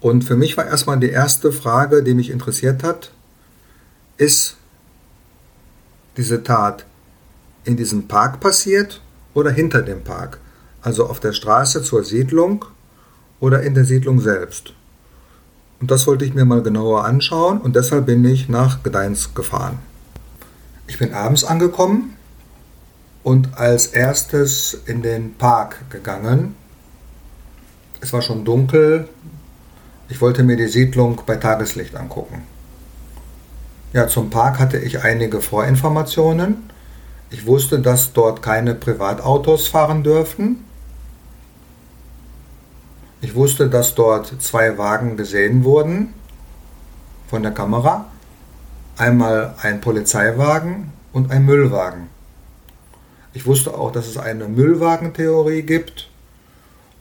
Und 0.00 0.22
für 0.24 0.36
mich 0.36 0.56
war 0.56 0.66
erstmal 0.66 0.98
die 0.98 1.10
erste 1.10 1.52
Frage, 1.52 2.02
die 2.02 2.14
mich 2.14 2.30
interessiert 2.30 2.82
hat, 2.82 3.12
ist 4.16 4.56
diese 6.16 6.42
Tat 6.42 6.84
in 7.64 7.76
diesem 7.76 8.08
Park 8.08 8.40
passiert 8.40 9.00
oder 9.34 9.50
hinter 9.50 9.82
dem 9.82 10.02
Park? 10.02 10.38
Also 10.82 11.06
auf 11.06 11.20
der 11.20 11.32
Straße 11.32 11.82
zur 11.82 12.04
Siedlung 12.04 12.64
oder 13.40 13.62
in 13.62 13.74
der 13.74 13.84
Siedlung 13.84 14.20
selbst? 14.20 14.72
Und 15.80 15.90
das 15.90 16.06
wollte 16.06 16.24
ich 16.24 16.34
mir 16.34 16.44
mal 16.44 16.62
genauer 16.62 17.04
anschauen 17.04 17.60
und 17.60 17.76
deshalb 17.76 18.06
bin 18.06 18.24
ich 18.24 18.48
nach 18.48 18.82
Gdańsk 18.82 19.34
gefahren. 19.34 19.78
Ich 20.88 20.98
bin 20.98 21.12
abends 21.12 21.44
angekommen 21.44 22.16
und 23.22 23.58
als 23.58 23.88
erstes 23.88 24.80
in 24.86 25.02
den 25.02 25.34
Park 25.34 25.90
gegangen. 25.90 26.56
Es 28.00 28.12
war 28.12 28.22
schon 28.22 28.44
dunkel. 28.44 29.08
Ich 30.08 30.20
wollte 30.20 30.42
mir 30.42 30.56
die 30.56 30.68
Siedlung 30.68 31.20
bei 31.26 31.36
Tageslicht 31.36 31.94
angucken. 31.94 32.42
Ja, 33.92 34.08
zum 34.08 34.30
Park 34.30 34.58
hatte 34.58 34.78
ich 34.78 35.02
einige 35.02 35.40
Vorinformationen. 35.40 36.70
Ich 37.30 37.46
wusste, 37.46 37.80
dass 37.80 38.12
dort 38.12 38.42
keine 38.42 38.74
Privatautos 38.74 39.68
fahren 39.68 40.02
dürften. 40.02 40.64
Ich 43.20 43.34
wusste, 43.34 43.68
dass 43.68 43.94
dort 43.94 44.40
zwei 44.40 44.78
Wagen 44.78 45.16
gesehen 45.16 45.64
wurden 45.64 46.14
von 47.28 47.42
der 47.42 47.52
Kamera. 47.52 48.06
Einmal 48.96 49.54
ein 49.60 49.80
Polizeiwagen 49.80 50.92
und 51.12 51.30
ein 51.30 51.44
Müllwagen. 51.44 52.08
Ich 53.34 53.46
wusste 53.46 53.74
auch, 53.74 53.92
dass 53.92 54.06
es 54.06 54.16
eine 54.16 54.48
Müllwagentheorie 54.48 55.62
gibt. 55.62 56.08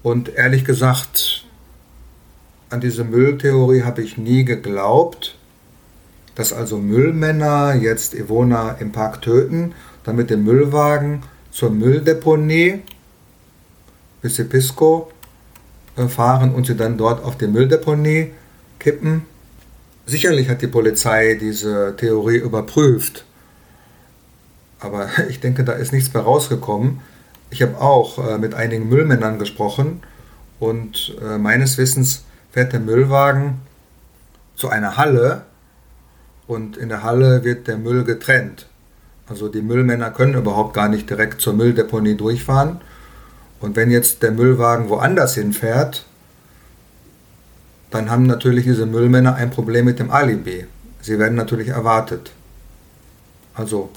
Und 0.03 0.29
ehrlich 0.29 0.65
gesagt, 0.65 1.46
an 2.69 2.81
diese 2.81 3.03
Mülltheorie 3.03 3.83
habe 3.83 4.01
ich 4.01 4.17
nie 4.17 4.43
geglaubt, 4.43 5.37
dass 6.35 6.53
also 6.53 6.77
Müllmänner 6.77 7.75
jetzt 7.75 8.13
Ivona 8.13 8.71
im 8.79 8.91
Park 8.91 9.21
töten, 9.21 9.73
damit 10.03 10.29
den 10.29 10.43
Müllwagen 10.43 11.23
zur 11.51 11.71
Mülldeponie 11.71 12.81
Pisco 14.21 15.11
äh, 15.95 16.07
fahren 16.07 16.53
und 16.53 16.67
sie 16.67 16.75
dann 16.75 16.97
dort 16.97 17.23
auf 17.23 17.37
die 17.37 17.47
Mülldeponie 17.47 18.31
kippen. 18.79 19.25
Sicherlich 20.05 20.49
hat 20.49 20.61
die 20.61 20.67
Polizei 20.67 21.35
diese 21.35 21.95
Theorie 21.97 22.37
überprüft, 22.37 23.25
aber 24.79 25.09
ich 25.29 25.39
denke, 25.39 25.63
da 25.63 25.73
ist 25.73 25.93
nichts 25.93 26.13
mehr 26.13 26.23
rausgekommen. 26.23 26.99
Ich 27.49 27.61
habe 27.61 27.79
auch 27.79 28.19
äh, 28.27 28.37
mit 28.37 28.53
einigen 28.53 28.89
Müllmännern 28.89 29.39
gesprochen 29.39 30.01
und 30.59 31.15
äh, 31.21 31.37
meines 31.37 31.77
Wissens 31.77 32.25
fährt 32.57 32.73
der 32.73 32.79
Müllwagen 32.79 33.59
zu 34.55 34.69
einer 34.69 34.97
Halle 34.97 35.43
und 36.47 36.75
in 36.75 36.89
der 36.89 37.03
Halle 37.03 37.43
wird 37.43 37.67
der 37.67 37.77
Müll 37.77 38.03
getrennt. 38.03 38.65
Also 39.29 39.47
die 39.47 39.61
Müllmänner 39.61 40.09
können 40.09 40.33
überhaupt 40.33 40.73
gar 40.73 40.89
nicht 40.89 41.07
direkt 41.07 41.39
zur 41.39 41.53
Mülldeponie 41.53 42.15
durchfahren. 42.15 42.81
Und 43.59 43.75
wenn 43.75 43.91
jetzt 43.91 44.23
der 44.23 44.31
Müllwagen 44.31 44.89
woanders 44.89 45.35
hinfährt, 45.35 46.07
dann 47.91 48.09
haben 48.09 48.25
natürlich 48.25 48.63
diese 48.63 48.87
Müllmänner 48.87 49.35
ein 49.35 49.51
Problem 49.51 49.85
mit 49.85 49.99
dem 49.99 50.09
Alibi. 50.09 50.65
Sie 50.99 51.19
werden 51.19 51.35
natürlich 51.35 51.67
erwartet. 51.67 52.31
Also 53.53 53.91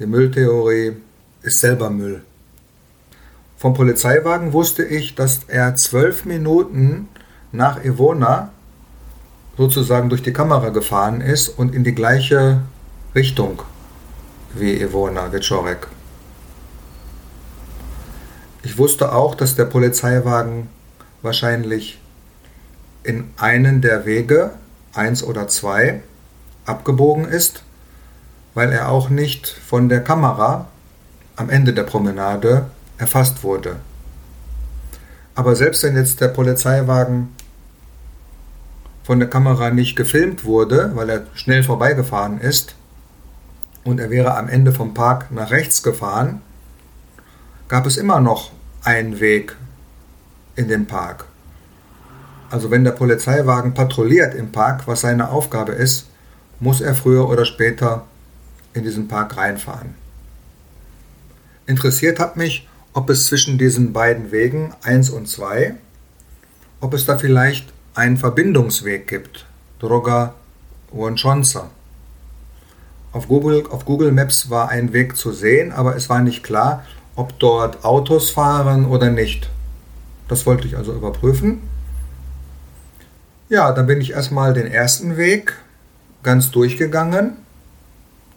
die 0.00 0.06
Mülltheorie 0.06 0.96
ist 1.42 1.60
selber 1.60 1.90
Müll. 1.90 2.24
Vom 3.56 3.72
Polizeiwagen 3.72 4.52
wusste 4.52 4.84
ich, 4.84 5.14
dass 5.14 5.44
er 5.46 5.76
zwölf 5.76 6.24
Minuten 6.24 7.06
nach 7.54 7.84
Ivona 7.84 8.50
sozusagen 9.56 10.08
durch 10.08 10.22
die 10.22 10.32
Kamera 10.32 10.70
gefahren 10.70 11.20
ist 11.20 11.48
und 11.48 11.74
in 11.74 11.84
die 11.84 11.94
gleiche 11.94 12.60
Richtung 13.14 13.62
wie 14.54 14.80
Ivona 14.80 15.32
Wieczorek. 15.32 15.86
Ich 18.62 18.76
wusste 18.76 19.12
auch, 19.12 19.34
dass 19.34 19.54
der 19.54 19.66
Polizeiwagen 19.66 20.68
wahrscheinlich 21.22 22.00
in 23.04 23.30
einen 23.36 23.80
der 23.82 24.04
Wege, 24.04 24.50
eins 24.92 25.22
oder 25.22 25.46
zwei, 25.46 26.02
abgebogen 26.66 27.26
ist, 27.26 27.62
weil 28.54 28.72
er 28.72 28.88
auch 28.88 29.10
nicht 29.10 29.46
von 29.46 29.88
der 29.88 30.02
Kamera 30.02 30.66
am 31.36 31.50
Ende 31.50 31.72
der 31.72 31.82
Promenade 31.84 32.66
erfasst 32.98 33.44
wurde. 33.44 33.76
Aber 35.34 35.54
selbst 35.56 35.82
wenn 35.82 35.96
jetzt 35.96 36.20
der 36.20 36.28
Polizeiwagen 36.28 37.34
von 39.04 39.20
der 39.20 39.28
Kamera 39.28 39.70
nicht 39.70 39.94
gefilmt 39.94 40.44
wurde, 40.44 40.92
weil 40.94 41.10
er 41.10 41.26
schnell 41.34 41.62
vorbeigefahren 41.62 42.40
ist 42.40 42.74
und 43.84 44.00
er 44.00 44.10
wäre 44.10 44.36
am 44.36 44.48
Ende 44.48 44.72
vom 44.72 44.94
Park 44.94 45.30
nach 45.30 45.50
rechts 45.50 45.82
gefahren, 45.82 46.40
gab 47.68 47.86
es 47.86 47.98
immer 47.98 48.20
noch 48.20 48.50
einen 48.82 49.20
Weg 49.20 49.54
in 50.56 50.68
den 50.68 50.86
Park. 50.86 51.26
Also 52.50 52.70
wenn 52.70 52.84
der 52.84 52.92
Polizeiwagen 52.92 53.74
patrouilliert 53.74 54.34
im 54.34 54.52
Park, 54.52 54.86
was 54.86 55.02
seine 55.02 55.28
Aufgabe 55.28 55.72
ist, 55.72 56.08
muss 56.60 56.80
er 56.80 56.94
früher 56.94 57.28
oder 57.28 57.44
später 57.44 58.06
in 58.72 58.84
diesen 58.84 59.06
Park 59.06 59.36
reinfahren. 59.36 59.94
Interessiert 61.66 62.18
hat 62.18 62.36
mich, 62.36 62.68
ob 62.94 63.10
es 63.10 63.26
zwischen 63.26 63.58
diesen 63.58 63.92
beiden 63.92 64.32
Wegen 64.32 64.72
1 64.82 65.10
und 65.10 65.28
2, 65.28 65.74
ob 66.80 66.94
es 66.94 67.04
da 67.04 67.18
vielleicht 67.18 67.73
einen 67.94 68.16
Verbindungsweg 68.16 69.06
gibt, 69.06 69.46
Droga 69.78 70.34
Wonchonsa. 70.90 71.70
Auf 73.12 73.28
Google, 73.28 73.64
auf 73.70 73.84
Google 73.84 74.10
Maps 74.10 74.50
war 74.50 74.68
ein 74.68 74.92
Weg 74.92 75.16
zu 75.16 75.32
sehen, 75.32 75.70
aber 75.72 75.94
es 75.94 76.08
war 76.08 76.20
nicht 76.20 76.42
klar, 76.42 76.84
ob 77.14 77.38
dort 77.38 77.84
Autos 77.84 78.30
fahren 78.30 78.86
oder 78.86 79.10
nicht. 79.10 79.48
Das 80.28 80.46
wollte 80.46 80.66
ich 80.66 80.76
also 80.76 80.92
überprüfen. 80.92 81.62
Ja, 83.48 83.72
dann 83.72 83.86
bin 83.86 84.00
ich 84.00 84.12
erstmal 84.12 84.52
den 84.52 84.66
ersten 84.66 85.16
Weg 85.16 85.54
ganz 86.24 86.50
durchgegangen, 86.50 87.36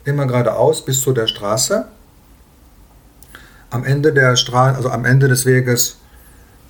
immer 0.04 0.28
geradeaus 0.28 0.86
bis 0.86 1.02
zu 1.02 1.13
der 1.13 1.26
Straße. 1.26 1.88
Am 3.72 3.84
Ende 3.84 4.13
der 4.13 4.36
Straße, 4.36 4.78
also 4.78 4.91
am 4.91 5.06
Ende 5.06 5.28
des 5.28 5.46
Weges 5.46 5.98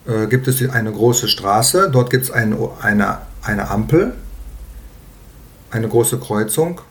äh, 0.07 0.27
gibt 0.27 0.47
es 0.47 0.67
eine 0.69 0.91
große 0.91 1.27
Straße. 1.27 1.89
Dort 1.91 2.09
gibt 2.09 2.25
es 2.25 2.31
ein, 2.31 2.57
eine, 2.81 3.19
eine 3.41 3.69
Ampel, 3.69 4.13
eine 5.69 5.87
große 5.87 6.19
Kreuzung. 6.19 6.81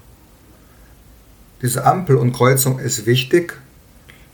Diese 1.63 1.85
Ampel 1.85 2.17
und 2.17 2.33
Kreuzung 2.33 2.79
ist 2.79 3.07
wichtig, 3.07 3.59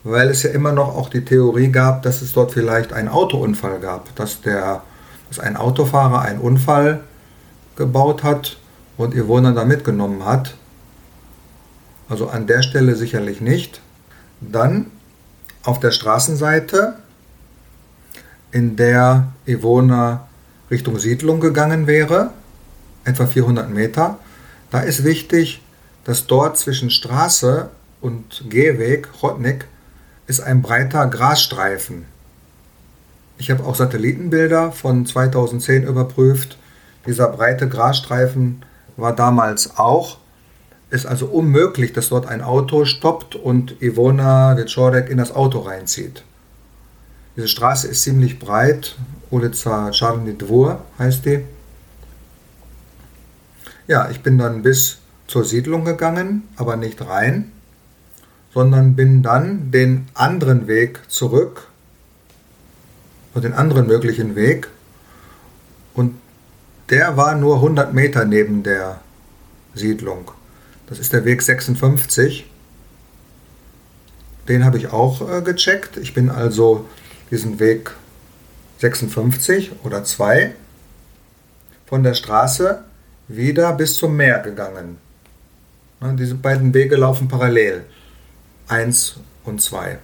weil 0.03 0.29
es 0.29 0.43
ja 0.43 0.51
immer 0.51 0.73
noch 0.73 0.97
auch 0.97 1.09
die 1.09 1.25
Theorie 1.25 1.69
gab, 1.69 2.03
dass 2.03 2.21
es 2.21 2.33
dort 2.33 2.53
vielleicht 2.53 2.93
einen 2.93 3.09
Autounfall 3.09 3.79
gab, 3.79 4.15
dass, 4.17 4.41
der, 4.41 4.83
dass 5.29 5.39
ein 5.39 5.57
Autofahrer 5.57 6.23
einen 6.23 6.41
Unfall 6.41 7.05
gebaut 7.77 8.25
hat 8.25 8.57
und 8.97 9.15
ihr 9.15 9.29
Wohner 9.29 9.53
da 9.53 9.65
mitgenommen 9.65 10.25
hat. 10.25 10.55
Also 12.09 12.29
an 12.29 12.49
der 12.49 12.63
Stelle 12.63 12.97
sicherlich 12.97 13.41
nicht. 13.41 13.81
Dann 14.41 14.91
auf 15.63 15.79
der 15.79 15.93
Straßenseite 15.93 16.97
in 18.53 18.77
der 18.77 19.33
Ivona 19.47 20.29
Richtung 20.71 20.99
Siedlung 20.99 21.41
gegangen 21.41 21.87
wäre, 21.87 22.31
etwa 23.05 23.27
400 23.27 23.71
Meter. 23.71 24.19
Da 24.71 24.81
ist 24.81 25.05
wichtig, 25.05 25.63
dass 26.05 26.27
dort 26.27 26.59
zwischen 26.59 26.91
Straße 26.91 27.69
und 28.01 28.45
Gehweg, 28.49 29.09
Chodnik, 29.21 29.67
ist 30.27 30.41
ein 30.41 30.63
breiter 30.63 31.07
Grasstreifen. 31.07 32.07
Ich 33.39 33.51
habe 33.51 33.65
auch 33.65 33.75
Satellitenbilder 33.75 34.73
von 34.73 35.05
2010 35.05 35.85
überprüft. 35.85 36.59
Dieser 37.07 37.29
breite 37.29 37.69
Grasstreifen 37.69 38.65
war 38.97 39.15
damals 39.15 39.79
auch. 39.79 40.19
Ist 40.91 41.07
also 41.07 41.27
unmöglich, 41.27 41.93
dass 41.93 42.11
dort 42.11 42.27
ein 42.27 42.43
Auto 42.43 42.85
stoppt 42.85 43.35
und 43.35 43.83
Ivona 43.83 44.57
Wieczorek 44.57 45.09
in 45.09 45.19
das 45.19 45.35
Auto 45.35 45.61
reinzieht. 45.61 46.23
Diese 47.37 47.49
Straße 47.49 47.89
ist 47.89 48.03
ziemlich 48.03 48.39
breit. 48.39 48.97
Ulica 49.31 49.91
Czarny 49.91 50.37
Dwur 50.37 50.85
heißt 50.99 51.25
die. 51.25 51.45
Ja, 53.89 54.11
ich 54.11 54.23
bin 54.23 54.39
dann 54.39 54.63
bis 54.63 54.99
zur 55.27 55.45
Siedlung 55.45 55.85
gegangen, 55.85 56.43
aber 56.57 56.77
nicht 56.77 57.01
rein, 57.01 57.53
sondern 58.53 58.95
bin 58.95 59.23
dann 59.23 59.71
den 59.71 60.07
anderen 60.15 60.67
Weg 60.67 61.01
zurück, 61.09 61.69
oder 63.33 63.43
den 63.43 63.55
anderen 63.55 63.87
möglichen 63.87 64.37
Weg. 64.37 64.69
Und 65.95 66.15
der 66.91 67.17
war 67.17 67.35
nur 67.35 67.57
100 67.57 67.95
Meter 67.95 68.25
neben 68.25 68.63
der 68.63 69.01
Siedlung. 69.75 70.31
Das 70.87 70.99
ist 70.99 71.13
der 71.13 71.25
Weg 71.25 71.43
56. 71.43 72.47
Den 74.49 74.65
habe 74.65 74.77
ich 74.77 74.93
auch 74.93 75.29
äh, 75.31 75.41
gecheckt. 75.41 75.97
Ich 75.97 76.15
bin 76.15 76.29
also 76.29 76.87
diesen 77.33 77.59
Weg 77.59 77.91
56 78.79 79.73
oder 79.83 80.05
2 80.05 80.55
von 81.87 82.05
der 82.05 82.15
Straße 82.15 82.85
wieder 83.27 83.73
bis 83.73 83.97
zum 83.97 84.17
Meer 84.17 84.39
gegangen. 84.41 84.99
Diese 86.19 86.35
beiden 86.35 86.75
Wege 86.75 86.97
laufen 86.97 87.29
parallel, 87.29 87.85
1 88.69 89.17
und 89.45 89.63
2. 89.63 89.99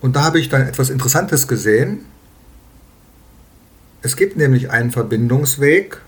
Und 0.00 0.16
da 0.16 0.24
habe 0.24 0.40
ich 0.40 0.48
dann 0.48 0.66
etwas 0.66 0.90
Interessantes 0.90 1.46
gesehen. 1.48 2.06
Es 4.00 4.16
gibt 4.16 4.36
nämlich 4.36 4.70
einen 4.70 4.90
Verbindungsweg 4.92 6.00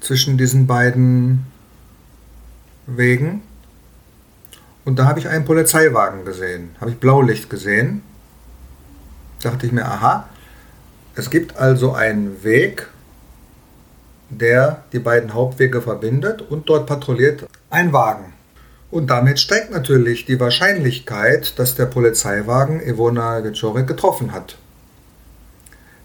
zwischen 0.00 0.36
diesen 0.38 0.66
beiden 0.66 1.46
Wegen. 2.86 3.42
Und 4.86 4.98
da 4.98 5.04
habe 5.04 5.18
ich 5.18 5.28
einen 5.28 5.44
Polizeiwagen 5.44 6.24
gesehen, 6.24 6.74
habe 6.80 6.92
ich 6.92 6.98
Blaulicht 6.98 7.50
gesehen. 7.50 8.02
Dachte 9.42 9.66
ich 9.66 9.72
mir, 9.72 9.84
aha, 9.84 10.28
es 11.14 11.28
gibt 11.28 11.58
also 11.58 11.92
einen 11.92 12.42
Weg 12.42 12.88
der 14.30 14.84
die 14.92 14.98
beiden 14.98 15.34
Hauptwege 15.34 15.80
verbindet 15.82 16.42
und 16.42 16.68
dort 16.68 16.86
patrouilliert 16.86 17.46
ein 17.70 17.92
Wagen. 17.92 18.32
Und 18.90 19.08
damit 19.08 19.40
steigt 19.40 19.70
natürlich 19.70 20.26
die 20.26 20.40
Wahrscheinlichkeit, 20.40 21.58
dass 21.58 21.74
der 21.74 21.86
Polizeiwagen 21.86 22.80
Ivona 22.80 23.42
Wieczorek 23.44 23.86
getroffen 23.86 24.32
hat. 24.32 24.56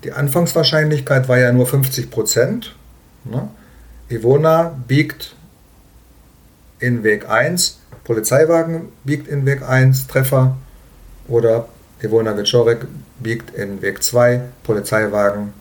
Die 0.03 0.11
Anfangswahrscheinlichkeit 0.11 1.29
war 1.29 1.37
ja 1.37 1.51
nur 1.51 1.67
50 1.67 2.09
Prozent. 2.09 2.75
Ne? 3.23 3.49
Ivona 4.09 4.75
biegt 4.87 5.35
in 6.79 7.03
Weg 7.03 7.29
1, 7.29 7.80
Polizeiwagen 8.03 8.89
biegt 9.03 9.27
in 9.27 9.45
Weg 9.45 9.61
1, 9.61 10.07
Treffer. 10.07 10.57
Oder 11.27 11.67
Ivona 12.01 12.37
Wieczorek 12.37 12.87
biegt 13.19 13.55
in 13.55 13.81
Weg 13.81 14.03
2, 14.03 14.41
Polizeiwagen 14.63 15.53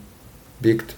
biegt 0.60 0.94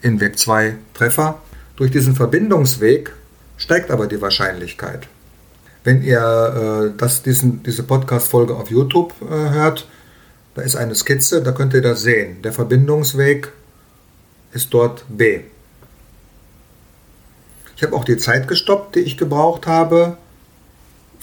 in 0.00 0.20
Weg 0.20 0.38
2, 0.38 0.76
Treffer. 0.94 1.40
Durch 1.76 1.90
diesen 1.90 2.14
Verbindungsweg 2.14 3.12
steigt 3.56 3.90
aber 3.90 4.06
die 4.06 4.20
Wahrscheinlichkeit. 4.20 5.08
Wenn 5.82 6.02
ihr 6.02 6.92
äh, 6.94 6.96
das, 6.96 7.22
diesen, 7.22 7.62
diese 7.62 7.82
Podcast-Folge 7.82 8.54
auf 8.54 8.70
YouTube 8.70 9.12
äh, 9.22 9.50
hört, 9.50 9.86
da 10.54 10.62
ist 10.62 10.76
eine 10.76 10.94
Skizze, 10.94 11.42
da 11.42 11.52
könnt 11.52 11.74
ihr 11.74 11.82
das 11.82 12.02
sehen. 12.02 12.40
Der 12.42 12.52
Verbindungsweg 12.52 13.52
ist 14.52 14.72
dort 14.72 15.04
B. 15.08 15.40
Ich 17.76 17.82
habe 17.82 17.94
auch 17.94 18.04
die 18.04 18.16
Zeit 18.16 18.48
gestoppt, 18.48 18.94
die 18.94 19.00
ich 19.00 19.18
gebraucht 19.18 19.66
habe 19.66 20.16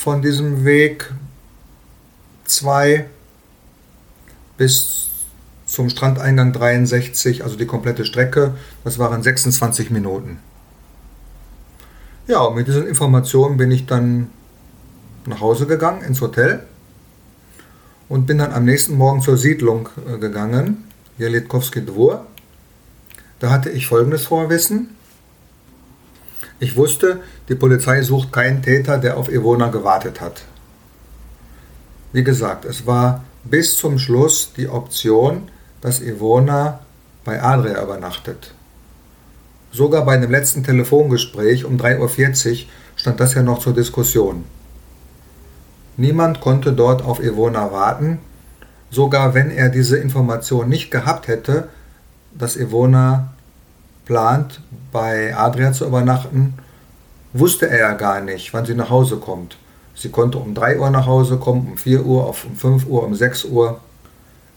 von 0.02 0.24
diesem 0.24 0.66
Weg 0.66 1.14
2 2.46 3.06
bis 4.58 5.12
zum 5.68 5.92
Strandeingang 5.92 6.54
63, 6.54 7.44
also 7.44 7.56
die 7.56 7.68
komplette 7.68 8.04
Strecke. 8.04 8.56
Das 8.84 8.98
waren 8.98 9.22
26 9.22 9.92
Minuten. 9.92 10.40
Ja, 12.26 12.50
mit 12.50 12.68
diesen 12.68 12.88
Informationen 12.88 13.58
bin 13.58 13.70
ich 13.70 13.86
dann 13.86 14.32
nach 15.28 15.40
Hause 15.40 15.68
gegangen, 15.68 16.02
ins 16.02 16.20
Hotel 16.20 16.64
und 18.10 18.26
bin 18.26 18.40
dann 18.40 18.54
am 18.54 18.66
nächsten 18.66 18.98
Morgen 18.98 19.22
zur 19.22 19.38
Siedlung 19.38 19.88
äh, 20.12 20.18
gegangen, 20.18 20.84
Jelitkowski 21.20 21.86
Dvor. 21.86 22.26
Da 23.38 23.52
hatte 23.52 23.70
ich 23.70 23.86
folgendes 23.86 24.26
Vorwissen. 24.26 24.98
Ich 26.62 26.76
wusste, 26.76 27.22
die 27.50 27.56
Polizei 27.56 28.04
sucht 28.04 28.32
keinen 28.32 28.62
Täter, 28.62 29.00
der 29.00 29.18
auf 29.18 29.32
Ivona 29.32 29.70
gewartet 29.70 30.22
hat. 30.22 30.44
Wie 32.14 32.24
gesagt, 32.24 32.66
es 32.66 32.86
war 32.86 33.24
bis 33.44 33.78
zum 33.78 33.98
Schluss 33.98 34.54
die 34.56 34.68
Option, 34.68 35.50
dass 35.82 36.02
Ivona 36.02 36.82
bei 37.26 37.42
Adria 37.42 37.82
übernachtet. 37.82 38.54
Sogar 39.72 40.06
bei 40.06 40.14
einem 40.14 40.30
letzten 40.30 40.64
Telefongespräch 40.64 41.66
um 41.66 41.78
3.40 41.78 42.52
Uhr 42.52 42.58
stand 42.96 43.20
das 43.20 43.34
ja 43.34 43.42
noch 43.42 43.58
zur 43.58 43.74
Diskussion. 43.74 44.44
Niemand 45.98 46.42
konnte 46.42 46.74
dort 46.74 47.04
auf 47.04 47.24
Ivona 47.24 47.72
warten, 47.72 48.20
sogar 48.92 49.34
wenn 49.34 49.50
er 49.50 49.70
diese 49.70 49.98
Information 49.98 50.70
nicht 50.70 50.92
gehabt 50.92 51.28
hätte, 51.28 51.70
dass 52.38 52.56
Ivona 52.56 53.34
plant, 54.12 54.60
bei 54.92 55.34
Adria 55.34 55.72
zu 55.72 55.86
übernachten, 55.86 56.56
wusste 57.32 57.70
er 57.70 57.80
ja 57.80 57.94
gar 57.94 58.20
nicht, 58.20 58.54
wann 58.54 58.66
sie 58.66 58.76
nach 58.76 58.90
Hause 58.90 59.16
kommt. 59.16 59.56
Sie 59.96 60.10
konnte 60.10 60.38
um 60.38 60.54
3 60.54 60.80
Uhr 60.80 60.90
nach 60.90 61.06
Hause 61.06 61.38
kommen, 61.38 61.66
um 61.72 61.78
4 61.78 62.06
Uhr, 62.06 62.28
um 62.28 62.58
5 62.58 62.88
Uhr, 62.88 63.04
um 63.06 63.16
6 63.16 63.46
Uhr. 63.46 63.80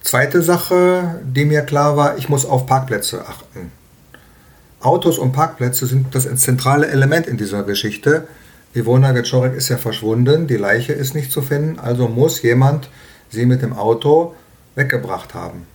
Zweite 0.03 0.43
Sache, 0.43 1.21
die 1.23 1.45
mir 1.45 1.63
klar 1.63 1.97
war, 1.97 2.19
ich 2.19 2.29
muss 2.29 2.45
auf 2.45 2.67
Parkplätze 2.67 3.25
achten. 3.29 3.71
Autos 4.81 5.19
und 5.19 5.31
Parkplätze 5.31 5.87
sind 5.87 6.13
das 6.17 6.25
zentrale 6.39 6.89
Element 6.89 7.29
in 7.29 7.37
dieser 7.37 7.63
Geschichte. 7.63 8.27
Ivona 8.75 9.15
Wieczorek 9.15 9.55
ist 9.55 9.69
ja 9.69 9.77
verschwunden, 9.77 10.49
die 10.49 10.57
Leiche 10.57 10.95
ist 10.95 11.15
nicht 11.15 11.31
zu 11.31 11.43
finden, 11.43 11.79
also 11.79 12.09
muss 12.09 12.43
jemand 12.43 12.89
sie 13.31 13.47
mit 13.47 13.63
dem 13.63 13.73
Auto 13.73 14.35
weggebracht 14.75 15.33
haben. 15.33 15.74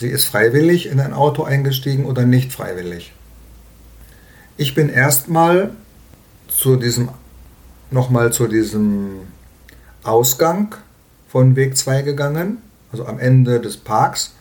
Sie 0.00 0.08
ist 0.08 0.24
freiwillig 0.24 0.86
in 0.86 0.98
ein 0.98 1.12
Auto 1.12 1.42
eingestiegen 1.42 2.06
oder 2.06 2.24
nicht 2.24 2.54
freiwillig. 2.54 3.12
Ich 4.56 4.74
bin 4.74 4.88
erstmal 4.88 5.72
zu 6.48 6.76
diesem 6.76 7.10
nochmal 7.90 8.32
zu 8.32 8.46
diesem 8.46 9.10
Ausgang 10.02 10.74
von 11.28 11.54
Weg 11.54 11.76
2 11.76 12.00
gegangen, 12.00 12.62
also 12.90 13.04
am 13.04 13.18
Ende 13.18 13.60
des 13.60 13.76
Parks 13.76 14.32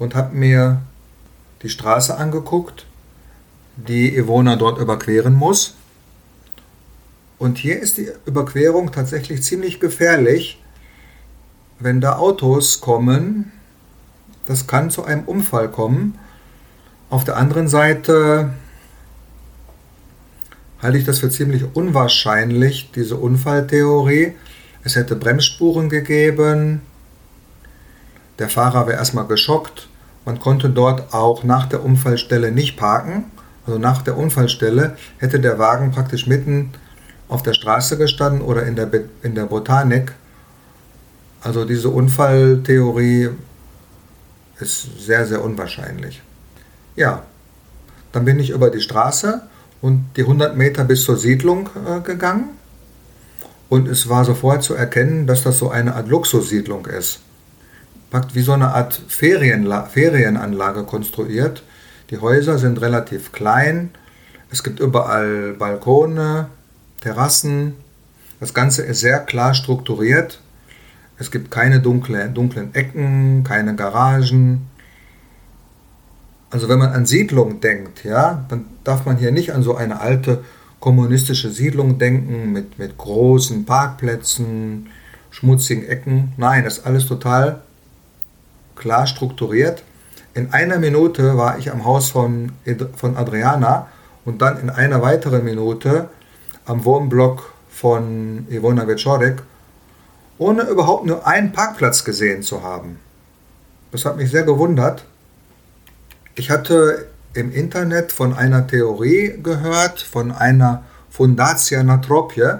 und 0.00 0.16
habe 0.16 0.34
mir 0.34 0.82
die 1.62 1.68
Straße 1.68 2.16
angeguckt, 2.16 2.84
die 3.76 4.16
Ivona 4.16 4.56
dort 4.56 4.80
überqueren 4.80 5.34
muss. 5.34 5.76
Und 7.38 7.58
hier 7.58 7.78
ist 7.78 7.98
die 7.98 8.10
Überquerung 8.24 8.90
tatsächlich 8.90 9.44
ziemlich 9.44 9.78
gefährlich, 9.78 10.60
wenn 11.78 12.00
da 12.00 12.16
Autos 12.16 12.80
kommen. 12.80 13.52
Das 14.46 14.66
kann 14.66 14.90
zu 14.90 15.04
einem 15.04 15.24
Unfall 15.24 15.68
kommen. 15.70 16.18
Auf 17.10 17.24
der 17.24 17.36
anderen 17.36 17.68
Seite 17.68 18.50
halte 20.80 20.98
ich 20.98 21.04
das 21.04 21.18
für 21.18 21.30
ziemlich 21.30 21.64
unwahrscheinlich, 21.74 22.90
diese 22.94 23.16
Unfalltheorie. 23.16 24.34
Es 24.84 24.94
hätte 24.94 25.16
Bremsspuren 25.16 25.88
gegeben. 25.88 26.80
Der 28.38 28.48
Fahrer 28.48 28.86
wäre 28.86 28.98
erstmal 28.98 29.26
geschockt. 29.26 29.88
Man 30.24 30.38
konnte 30.38 30.70
dort 30.70 31.12
auch 31.12 31.42
nach 31.42 31.66
der 31.66 31.84
Unfallstelle 31.84 32.52
nicht 32.52 32.76
parken. 32.76 33.24
Also 33.66 33.80
nach 33.80 34.02
der 34.02 34.16
Unfallstelle 34.16 34.96
hätte 35.18 35.40
der 35.40 35.58
Wagen 35.58 35.90
praktisch 35.90 36.26
mitten 36.28 36.70
auf 37.28 37.42
der 37.42 37.54
Straße 37.54 37.98
gestanden 37.98 38.42
oder 38.42 38.64
in 38.64 38.76
der, 38.76 38.88
in 39.22 39.34
der 39.34 39.46
Botanik. 39.46 40.12
Also 41.40 41.64
diese 41.64 41.88
Unfalltheorie 41.88 43.30
ist 44.60 45.04
sehr, 45.04 45.26
sehr 45.26 45.42
unwahrscheinlich. 45.44 46.22
Ja, 46.94 47.24
dann 48.12 48.24
bin 48.24 48.38
ich 48.40 48.50
über 48.50 48.70
die 48.70 48.80
Straße 48.80 49.42
und 49.82 50.10
die 50.16 50.22
100 50.22 50.56
Meter 50.56 50.84
bis 50.84 51.04
zur 51.04 51.16
Siedlung 51.16 51.68
äh, 51.86 52.00
gegangen. 52.00 52.50
Und 53.68 53.88
es 53.88 54.08
war 54.08 54.24
sofort 54.24 54.62
zu 54.62 54.74
erkennen, 54.74 55.26
dass 55.26 55.42
das 55.42 55.58
so 55.58 55.70
eine 55.70 55.94
Art 55.94 56.08
Luxussiedlung 56.08 56.86
ist. 56.86 57.20
Packt 58.10 58.34
wie 58.34 58.42
so 58.42 58.52
eine 58.52 58.72
Art 58.72 59.00
Ferienla 59.08 59.84
Ferienanlage 59.84 60.84
konstruiert. 60.84 61.62
Die 62.10 62.18
Häuser 62.18 62.58
sind 62.58 62.80
relativ 62.80 63.32
klein. 63.32 63.90
Es 64.50 64.62
gibt 64.62 64.78
überall 64.78 65.54
Balkone, 65.58 66.48
Terrassen. 67.00 67.74
Das 68.38 68.54
Ganze 68.54 68.82
ist 68.82 69.00
sehr 69.00 69.18
klar 69.18 69.54
strukturiert. 69.54 70.40
Es 71.18 71.30
gibt 71.30 71.50
keine 71.50 71.80
dunkle, 71.80 72.28
dunklen 72.28 72.74
Ecken, 72.74 73.42
keine 73.44 73.74
Garagen. 73.74 74.68
Also 76.50 76.68
wenn 76.68 76.78
man 76.78 76.90
an 76.90 77.06
Siedlung 77.06 77.60
denkt, 77.60 78.04
ja, 78.04 78.44
dann 78.48 78.66
darf 78.84 79.06
man 79.06 79.16
hier 79.16 79.32
nicht 79.32 79.52
an 79.52 79.62
so 79.62 79.74
eine 79.74 80.00
alte 80.00 80.44
kommunistische 80.78 81.50
Siedlung 81.50 81.98
denken 81.98 82.52
mit, 82.52 82.78
mit 82.78 82.98
großen 82.98 83.64
Parkplätzen, 83.64 84.88
schmutzigen 85.30 85.86
Ecken. 85.86 86.32
Nein, 86.36 86.64
das 86.64 86.78
ist 86.78 86.86
alles 86.86 87.06
total 87.06 87.62
klar 88.76 89.06
strukturiert. 89.06 89.82
In 90.34 90.52
einer 90.52 90.78
Minute 90.78 91.36
war 91.38 91.58
ich 91.58 91.72
am 91.72 91.84
Haus 91.84 92.10
von, 92.10 92.52
von 92.94 93.16
Adriana 93.16 93.88
und 94.26 94.42
dann 94.42 94.60
in 94.60 94.70
einer 94.70 95.00
weiteren 95.00 95.44
Minute 95.44 96.10
am 96.66 96.84
Wohnblock 96.84 97.54
von 97.70 98.46
Ivona 98.50 98.86
Wieczorek, 98.86 99.42
ohne 100.38 100.62
überhaupt 100.62 101.06
nur 101.06 101.26
einen 101.26 101.52
Parkplatz 101.52 102.04
gesehen 102.04 102.42
zu 102.42 102.62
haben. 102.62 102.98
Das 103.92 104.04
hat 104.04 104.16
mich 104.16 104.30
sehr 104.30 104.42
gewundert. 104.42 105.04
Ich 106.34 106.50
hatte 106.50 107.06
im 107.34 107.52
Internet 107.52 108.12
von 108.12 108.34
einer 108.34 108.66
Theorie 108.66 109.38
gehört, 109.42 110.00
von 110.00 110.32
einer 110.32 110.84
Fundatia 111.10 111.82
Natropie. 111.82 112.58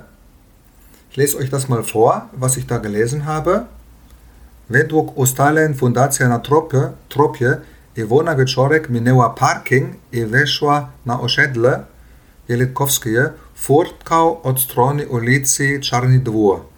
Ich 1.11 1.17
lese 1.17 1.39
euch 1.39 1.51
das 1.51 1.69
mal 1.69 1.83
vor, 1.83 2.29
was 2.33 2.57
ich 2.57 2.67
da 2.67 2.79
gelesen 2.79 3.27
habe. 3.27 3.67
Według 4.69 5.17
ustaleń 5.17 5.75
Fundacja 5.75 6.29
Natropie 6.29 6.93
Tropie 7.09 7.61
Iwona 7.97 8.35
Wieczorek 8.35 8.89
minęła 8.91 9.31
parking 9.31 9.97
i 10.13 10.25
weszła 10.25 10.89
na 11.07 11.21
osiedle 11.21 11.85
Jelitkowskie 12.49 13.31
furtkał 13.55 14.41
od 14.43 14.61
strony 14.61 15.07
Czarny 15.81 16.19
Dwór. 16.19 16.76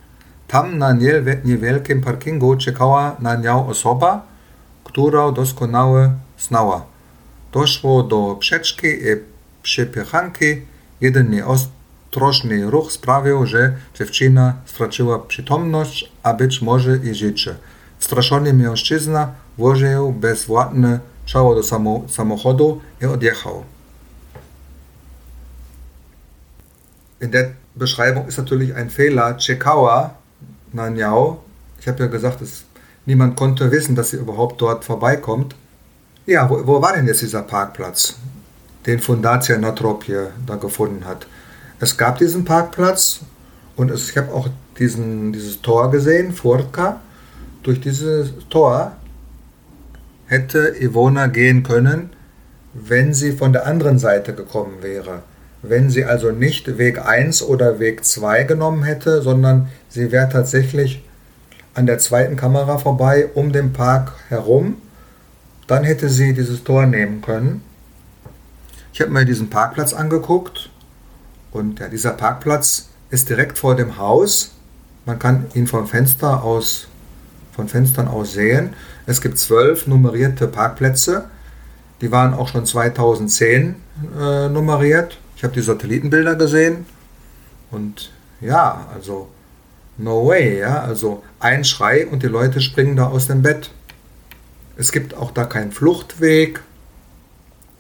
Tam 0.49 0.79
na 0.79 0.93
niewielkim 1.45 2.01
parkingu 2.01 2.57
czekała 2.57 3.17
na 3.21 3.35
nią 3.37 3.67
osoba, 3.67 4.27
która 4.85 5.33
doskonale 5.33 6.13
znała. 6.39 6.87
Doszło 7.53 8.03
do 8.03 8.37
przeczki 8.41 8.87
i 8.87 9.17
przypychanki. 9.63 10.63
Jedynie 11.01 11.47
ostrożny 11.47 12.71
ruch 12.71 12.93
sprawił, 12.93 13.47
że 13.47 13.77
dziewczyna 13.95 14.55
straciła 14.67 15.19
przytomność, 15.19 16.13
a 16.23 16.35
być 16.35 16.63
może 16.63 16.97
i 16.97 17.15
życie. 17.15 17.55
Wstraszony 17.99 18.55
mężczyzna 18.55 19.33
włożył 19.59 20.13
bezwładne 20.13 21.01
wsiało 21.25 21.55
do 21.55 21.63
samochodu 22.09 22.81
i 23.03 23.07
odjechał. 23.07 23.65
In 27.21 27.31
der 27.31 27.51
Beschreibung 27.77 28.29
ist 28.29 28.39
natürlich 28.39 28.77
ein 28.77 28.91
Fehler. 28.91 29.37
Chekawa 29.47 30.18
Nanyao. 30.73 31.43
Ich 31.81 31.89
habe 31.89 32.05
ja 32.05 32.07
gesagt, 32.09 32.41
dass 32.41 32.65
niemand 33.07 33.37
konnte 33.37 33.71
wissen, 33.71 33.95
dass 33.95 34.11
sie 34.11 34.17
überhaupt 34.17 34.61
dort 34.61 34.85
vorbeikommt. 34.85 35.55
Ja, 36.27 36.49
wo, 36.51 36.67
wo 36.67 36.83
war 36.83 36.93
denn 36.93 37.07
jetzt 37.07 37.23
dieser 37.23 37.43
Parkplatz, 37.43 38.17
den 38.87 38.99
Fundatia 38.99 39.57
Natrop 39.59 40.05
hier 40.05 40.33
da 40.47 40.57
gefunden 40.57 41.05
hat? 41.05 41.27
Es 41.81 41.97
gab 41.97 42.19
diesen 42.19 42.45
Parkplatz 42.45 43.21
und 43.77 43.91
es, 43.91 44.11
ich 44.11 44.17
habe 44.17 44.33
auch 44.33 44.49
diesen, 44.79 45.33
dieses 45.33 45.63
Tor 45.63 45.91
gesehen, 45.91 46.33
Furka. 46.33 47.01
Durch 47.63 47.81
dieses 47.81 48.33
Tor 48.51 48.93
hätte 50.27 50.75
Ivona 50.81 51.27
gehen 51.27 51.63
können, 51.63 52.11
wenn 52.75 53.15
sie 53.15 53.33
von 53.33 53.53
der 53.53 53.67
anderen 53.67 53.99
Seite 53.99 54.35
gekommen 54.35 54.83
wäre. 54.83 55.23
Wenn 55.63 55.91
sie 55.91 56.05
also 56.05 56.31
nicht 56.31 56.79
Weg 56.79 57.05
1 57.05 57.43
oder 57.43 57.81
Weg 57.81 58.05
2 58.05 58.45
genommen 58.45 58.85
hätte, 58.85 59.23
sondern 59.23 59.69
sie 59.89 60.13
wäre 60.13 60.29
tatsächlich 60.29 61.03
an 61.75 61.87
der 61.87 61.99
zweiten 61.99 62.37
Kamera 62.37 62.79
vorbei, 62.79 63.29
um 63.35 63.53
den 63.53 63.73
Park 63.73 64.13
herum, 64.29 64.77
dann 65.67 65.85
hätte 65.85 66.09
sie 66.09 66.33
dieses 66.33 66.65
Tor 66.65 66.87
nehmen 66.87 67.21
können. 67.23 67.63
Ich 68.93 69.01
habe 69.01 69.13
mir 69.13 69.25
diesen 69.25 69.51
Parkplatz 69.51 69.93
angeguckt 69.93 70.71
und 71.53 71.79
ja, 71.79 71.89
dieser 71.89 72.13
Parkplatz 72.13 72.89
ist 73.11 73.29
direkt 73.29 73.59
vor 73.59 73.77
dem 73.77 73.99
Haus. 73.99 74.55
Man 75.07 75.19
kann 75.19 75.47
ihn 75.55 75.67
vom 75.67 75.87
Fenster 75.87 76.43
aus, 76.43 76.89
von 77.53 77.69
Fenstern 77.69 78.09
aus 78.09 78.33
sehen. 78.33 78.75
Es 79.07 79.21
gibt 79.21 79.39
zwölf 79.39 79.87
nummerierte 79.87 80.49
Parkplätze. 80.49 81.27
Die 82.01 82.11
waren 82.11 82.35
auch 82.35 82.49
schon 82.49 82.67
2010 82.67 83.77
äh, 84.21 84.49
nummeriert. 84.49 85.19
Ich 85.39 85.45
habe 85.45 85.55
die 85.55 85.63
Satellitenbilder 85.63 86.35
gesehen 86.35 86.85
und 87.71 88.11
ja, 88.41 88.89
also 88.93 89.29
no 89.97 90.27
way, 90.27 90.59
ja, 90.59 90.83
also 90.83 91.23
ein 91.39 91.63
Schrei 91.63 92.09
und 92.09 92.25
die 92.25 92.27
Leute 92.27 92.61
springen 92.61 92.97
da 92.97 93.07
aus 93.07 93.29
dem 93.29 93.41
Bett. 93.43 93.71
Es 94.77 94.91
gibt 94.91 95.15
auch 95.15 95.31
da 95.31 95.45
keinen 95.45 95.71
Fluchtweg. 95.71 96.61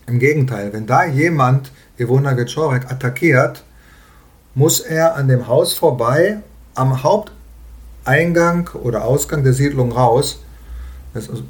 Im 0.07 0.21
Gegenteil, 0.21 0.73
wenn 0.73 0.87
da 0.87 1.05
jemand 1.05 1.73
Ivona 1.99 2.35
Geczorek 2.35 2.93
attackiert, 2.93 3.65
muss 4.55 4.79
er 4.79 5.17
an 5.17 5.27
dem 5.27 5.49
Haus 5.49 5.75
vorbei, 5.75 6.39
am 6.77 7.03
Haupteingang 7.03 8.71
oder 8.75 9.03
Ausgang 9.05 9.43
der 9.43 9.53
Siedlung 9.53 9.91
raus. 9.91 10.45
Das 11.13 11.25
ist 11.25 11.31
also 11.31 11.43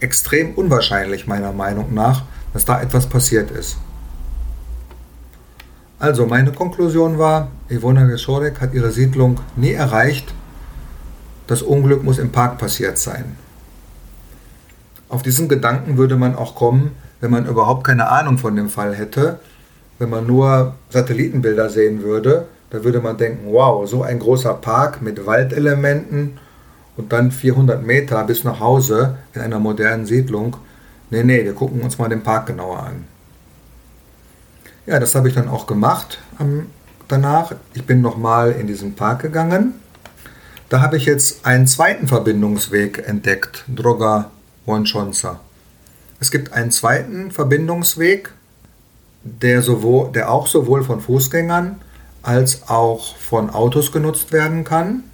extrem 0.00 0.54
unwahrscheinlich 0.54 1.26
meiner 1.26 1.52
Meinung 1.52 1.92
nach, 1.92 2.22
dass 2.54 2.64
da 2.64 2.80
etwas 2.80 3.10
passiert 3.10 3.50
ist. 3.50 3.76
Also 6.00 6.26
meine 6.26 6.50
Konklusion 6.50 7.18
war, 7.18 7.52
Ivona 7.68 8.06
Geschorek 8.06 8.60
hat 8.60 8.74
ihre 8.74 8.90
Siedlung 8.90 9.38
nie 9.54 9.72
erreicht. 9.72 10.34
Das 11.46 11.62
Unglück 11.62 12.02
muss 12.02 12.18
im 12.18 12.32
Park 12.32 12.58
passiert 12.58 12.98
sein. 12.98 13.36
Auf 15.08 15.22
diesen 15.22 15.48
Gedanken 15.48 15.96
würde 15.96 16.16
man 16.16 16.34
auch 16.34 16.56
kommen, 16.56 16.96
wenn 17.20 17.30
man 17.30 17.46
überhaupt 17.46 17.84
keine 17.84 18.08
Ahnung 18.08 18.38
von 18.38 18.56
dem 18.56 18.68
Fall 18.68 18.94
hätte 18.94 19.38
wenn 20.00 20.08
man 20.08 20.26
nur 20.26 20.74
Satellitenbilder 20.88 21.68
sehen 21.68 22.02
würde, 22.02 22.46
da 22.70 22.82
würde 22.82 23.00
man 23.00 23.18
denken, 23.18 23.52
wow, 23.52 23.86
so 23.86 24.02
ein 24.02 24.18
großer 24.18 24.54
Park 24.54 25.02
mit 25.02 25.26
Waldelementen 25.26 26.38
und 26.96 27.12
dann 27.12 27.30
400 27.30 27.84
Meter 27.84 28.24
bis 28.24 28.42
nach 28.42 28.60
Hause 28.60 29.18
in 29.34 29.42
einer 29.42 29.58
modernen 29.58 30.06
Siedlung. 30.06 30.56
Nee, 31.10 31.22
nee, 31.22 31.44
wir 31.44 31.52
gucken 31.52 31.82
uns 31.82 31.98
mal 31.98 32.08
den 32.08 32.22
Park 32.22 32.46
genauer 32.46 32.78
an. 32.78 33.04
Ja, 34.90 34.98
das 34.98 35.14
habe 35.14 35.28
ich 35.28 35.34
dann 35.34 35.48
auch 35.48 35.68
gemacht 35.68 36.18
danach. 37.06 37.54
Ich 37.74 37.84
bin 37.86 38.00
nochmal 38.00 38.50
in 38.50 38.66
diesen 38.66 38.96
Park 38.96 39.22
gegangen. 39.22 39.74
Da 40.68 40.80
habe 40.80 40.96
ich 40.96 41.04
jetzt 41.04 41.46
einen 41.46 41.68
zweiten 41.68 42.08
Verbindungsweg 42.08 43.06
entdeckt, 43.06 43.64
Droga 43.68 44.32
Wonchonsa. 44.66 45.38
Es 46.18 46.32
gibt 46.32 46.52
einen 46.54 46.72
zweiten 46.72 47.30
Verbindungsweg 47.30 48.32
der, 49.22 49.62
sowohl, 49.62 50.10
der 50.10 50.28
auch 50.28 50.48
sowohl 50.48 50.82
von 50.82 51.00
Fußgängern 51.00 51.80
als 52.22 52.68
auch 52.68 53.16
von 53.16 53.48
Autos 53.50 53.92
genutzt 53.92 54.32
werden 54.32 54.64
kann. 54.64 55.04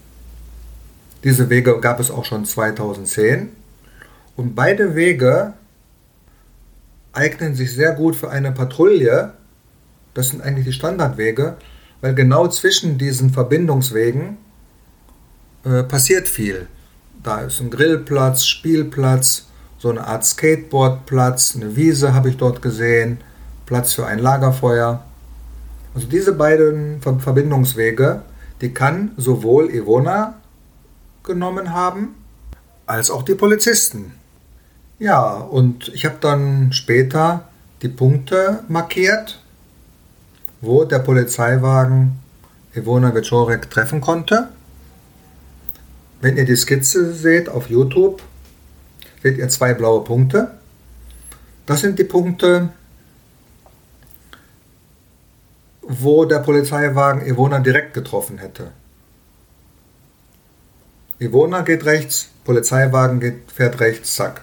Diese 1.23 1.51
Wege 1.51 1.81
gab 1.83 2.01
es 2.01 2.11
auch 2.11 2.25
schon 2.25 2.47
2010. 2.47 3.51
Und 4.37 4.55
beide 4.55 4.95
Wege 4.95 5.53
eignen 7.13 7.55
sich 7.55 7.75
sehr 7.75 7.93
gut 7.93 8.17
für 8.17 8.31
eine 8.31 8.53
Patrouille. 8.53 9.35
Das 10.17 10.29
sind 10.29 10.43
eigentlich 10.43 10.65
die 10.65 10.73
Standardwege, 10.73 11.59
weil 12.01 12.15
genau 12.15 12.49
zwischen 12.49 12.97
diesen 12.97 13.31
Verbindungswegen 13.31 14.39
äh, 15.65 15.83
passiert 15.83 16.27
viel. 16.27 16.69
Da 17.23 17.43
ist 17.43 17.61
ein 17.61 17.69
Grillplatz, 17.69 18.47
Spielplatz, 18.47 19.47
so 19.79 19.91
eine 19.91 20.07
Art 20.07 20.25
Skateboardplatz, 20.25 21.55
eine 21.55 21.77
Wiese 21.77 22.15
habe 22.15 22.31
ich 22.31 22.39
dort 22.39 22.63
gesehen 22.63 23.19
Platz 23.67 23.93
für 23.93 24.07
ein 24.07 24.19
Lagerfeuer. 24.19 25.05
Also 25.95 26.07
diese 26.07 26.33
beiden 26.33 27.03
Verbindungswege, 27.03 28.23
die 28.63 28.73
kann 28.73 29.11
sowohl 29.19 29.71
Ivona 29.71 30.37
genommen 31.25 31.75
haben, 31.75 32.15
als 32.87 33.11
auch 33.11 33.23
die 33.23 33.35
Polizisten. 33.35 34.13
Ja, 34.99 35.35
und 35.35 35.89
ich 35.89 36.07
habe 36.07 36.17
dann 36.23 36.73
später 36.73 37.49
die 37.83 37.89
Punkte 37.89 38.61
markiert, 38.69 39.43
wo 40.67 40.85
der 40.85 40.99
Polizeiwagen 40.99 42.19
Ivona 42.75 43.15
Wieczorek 43.15 43.71
treffen 43.71 44.01
konnte. 44.01 44.49
Wenn 46.21 46.37
ihr 46.37 46.45
die 46.45 46.57
Skizze 46.57 47.15
seht 47.15 47.49
auf 47.49 47.71
YouTube, 47.71 48.21
seht 49.23 49.39
ihr 49.39 49.49
zwei 49.49 49.75
blaue 49.75 50.03
Punkte. 50.05 50.59
Das 51.67 51.81
sind 51.81 51.99
die 51.99 52.05
Punkte, 52.05 52.71
wo 55.83 56.25
der 56.25 56.41
Polizeiwagen 56.41 57.27
Ivona 57.27 57.61
direkt 57.61 57.95
getroffen 57.95 58.39
hätte. 58.39 58.73
Ivona 61.19 61.63
geht 61.63 61.85
rechts, 61.87 62.31
Polizeiwagen 62.45 63.21
geht, 63.21 63.51
fährt 63.51 63.81
rechts, 63.81 64.17
zack. 64.17 64.43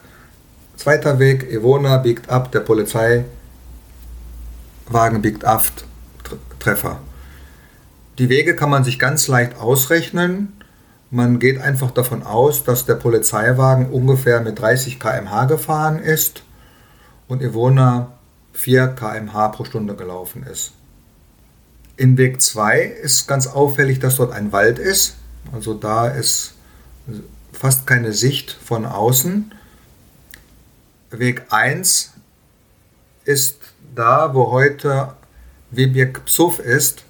Zweiter 0.76 1.20
Weg, 1.20 1.52
Ivona 1.52 1.98
biegt 1.98 2.30
ab, 2.30 2.52
der 2.52 2.62
Polizeiwagen 2.62 3.26
biegt 5.22 5.46
ab, 5.46 5.64
Treffer. 6.64 7.00
Die 8.18 8.30
Wege 8.30 8.56
kann 8.56 8.70
man 8.70 8.84
sich 8.84 9.00
ganz 9.00 9.28
leicht 9.28 9.58
ausrechnen. 9.58 10.54
Man 11.12 11.40
geht 11.40 11.60
einfach 11.60 11.92
davon 11.92 12.24
aus, 12.24 12.64
dass 12.64 12.86
der 12.86 12.96
Polizeiwagen 12.96 13.90
ungefähr 13.90 14.42
mit 14.42 14.60
30 14.60 15.00
km/h 15.00 15.46
gefahren 15.46 16.00
ist 16.00 16.44
und 17.28 17.42
Ivona 17.42 18.14
4 18.54 18.88
km/h 18.90 19.48
pro 19.50 19.66
Stunde 19.66 19.96
gelaufen 19.96 20.44
ist. 20.44 20.72
In 21.98 22.18
Weg 22.18 22.42
2 22.42 22.82
ist 22.82 23.28
ganz 23.28 23.48
auffällig, 23.48 24.00
dass 24.00 24.16
dort 24.16 24.32
ein 24.32 24.52
Wald 24.52 24.80
ist. 24.80 25.16
Also 25.52 25.74
da 25.74 26.08
ist 26.08 26.54
fast 27.52 27.86
keine 27.86 28.14
Sicht 28.14 28.52
von 28.52 28.86
außen. 28.86 29.54
Weg 31.12 31.44
1 31.50 32.14
ist 33.26 33.58
da, 33.96 34.34
wo 34.34 34.52
heute 34.52 35.14
Wiebiek 35.76 36.26
Psuf 36.26 36.60
ist. 36.60 37.04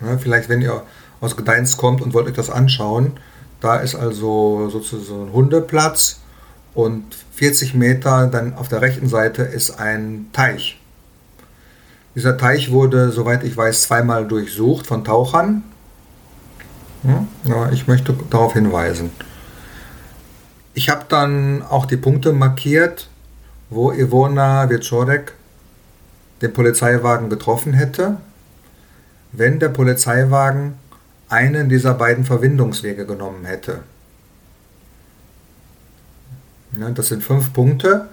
Ja, 0.00 0.18
vielleicht, 0.18 0.48
wenn 0.48 0.60
ihr 0.60 0.82
aus 1.20 1.36
Gdańsk 1.36 1.78
kommt 1.78 2.02
und 2.02 2.12
wollt 2.14 2.26
euch 2.26 2.34
das 2.34 2.50
anschauen, 2.50 3.18
da 3.60 3.76
ist 3.76 3.94
also 3.94 4.68
sozusagen 4.68 5.28
ein 5.28 5.32
Hundeplatz 5.32 6.20
und 6.74 7.04
40 7.34 7.74
Meter 7.74 8.26
dann 8.26 8.54
auf 8.54 8.68
der 8.68 8.82
rechten 8.82 9.08
Seite 9.08 9.42
ist 9.42 9.78
ein 9.78 10.26
Teich. 10.32 10.78
Dieser 12.14 12.36
Teich 12.36 12.70
wurde, 12.70 13.10
soweit 13.10 13.42
ich 13.42 13.56
weiß, 13.56 13.82
zweimal 13.82 14.26
durchsucht 14.26 14.86
von 14.86 15.04
Tauchern. 15.04 15.62
Ja, 17.44 17.70
ich 17.70 17.86
möchte 17.86 18.14
darauf 18.30 18.54
hinweisen. 18.54 19.10
Ich 20.72 20.88
habe 20.88 21.04
dann 21.08 21.62
auch 21.62 21.86
die 21.86 21.96
Punkte 21.96 22.32
markiert, 22.32 23.08
wo 23.68 23.92
Ivona 23.92 24.70
Wieczorek 24.70 25.34
den 26.44 26.52
Polizeiwagen 26.52 27.30
getroffen 27.30 27.72
hätte, 27.72 28.18
wenn 29.32 29.58
der 29.58 29.70
Polizeiwagen 29.70 30.74
einen 31.28 31.68
dieser 31.68 31.94
beiden 31.94 32.24
Verbindungswege 32.24 33.06
genommen 33.06 33.46
hätte. 33.46 33.80
Ja, 36.78 36.90
das 36.90 37.08
sind 37.08 37.24
fünf 37.24 37.52
Punkte, 37.52 38.08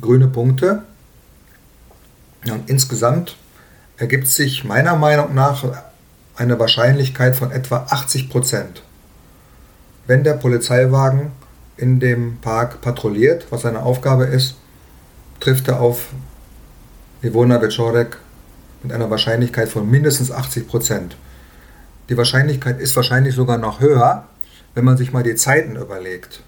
grüne 0.00 0.28
Punkte. 0.28 0.82
Und 2.50 2.70
insgesamt 2.70 3.36
ergibt 3.98 4.28
sich 4.28 4.64
meiner 4.64 4.96
Meinung 4.96 5.34
nach 5.34 5.64
eine 6.36 6.58
Wahrscheinlichkeit 6.58 7.36
von 7.36 7.50
etwa 7.50 7.86
80 7.90 8.30
Prozent, 8.30 8.82
wenn 10.06 10.24
der 10.24 10.34
Polizeiwagen 10.34 11.32
in 11.76 12.00
dem 12.00 12.38
Park 12.40 12.80
patrouilliert, 12.80 13.46
was 13.50 13.62
seine 13.62 13.82
Aufgabe 13.82 14.24
ist, 14.24 14.56
trifft 15.40 15.68
er 15.68 15.80
auf 15.80 16.08
Ivona 17.20 17.60
Wieczorek 17.60 18.16
mit 18.84 18.92
einer 18.92 19.10
Wahrscheinlichkeit 19.10 19.68
von 19.68 19.90
mindestens 19.90 20.30
80 20.30 20.68
Prozent. 20.68 21.16
Die 22.08 22.16
Wahrscheinlichkeit 22.16 22.80
ist 22.80 22.94
wahrscheinlich 22.94 23.34
sogar 23.34 23.58
noch 23.58 23.80
höher, 23.80 24.28
wenn 24.74 24.84
man 24.84 24.96
sich 24.96 25.12
mal 25.12 25.24
die 25.24 25.34
Zeiten 25.34 25.74
überlegt. 25.74 26.42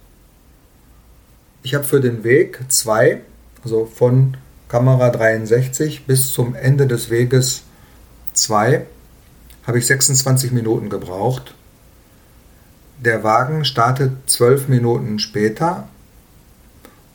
Ich 1.65 1.75
habe 1.75 1.83
für 1.83 2.01
den 2.01 2.23
Weg 2.23 2.61
zwei, 2.69 3.21
also 3.65 3.85
von 3.85 4.37
Kamera 4.69 5.11
63 5.11 6.07
bis 6.07 6.33
zum 6.33 6.55
Ende 6.55 6.87
des 6.87 7.11
Weges 7.11 7.65
2, 8.35 8.87
habe 9.67 9.79
ich 9.79 9.87
26 9.87 10.53
Minuten 10.53 10.89
gebraucht. 10.89 11.55
Der 13.05 13.25
Wagen 13.25 13.65
startet 13.65 14.13
12 14.27 14.69
Minuten 14.69 15.19
später. 15.19 15.89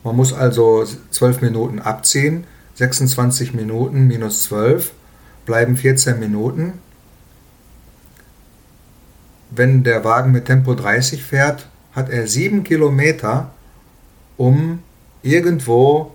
Man 0.04 0.14
muss 0.14 0.34
also 0.34 0.84
12 1.10 1.40
Minuten 1.40 1.78
abziehen. 1.78 2.44
26 2.76 3.54
Minuten 3.54 4.06
minus 4.06 4.44
12 4.44 4.92
bleiben 5.46 5.76
14 5.76 6.18
Minuten. 6.18 6.74
Wenn 9.50 9.82
der 9.82 10.04
Wagen 10.04 10.32
mit 10.32 10.44
Tempo 10.44 10.74
30 10.74 11.24
fährt, 11.24 11.68
hat 11.92 12.10
er 12.10 12.26
7 12.26 12.64
Kilometer, 12.64 13.50
um 14.36 14.82
irgendwo 15.22 16.14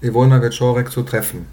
Ivona 0.00 0.42
Wieczorek 0.42 0.90
zu 0.90 1.02
treffen. 1.02 1.46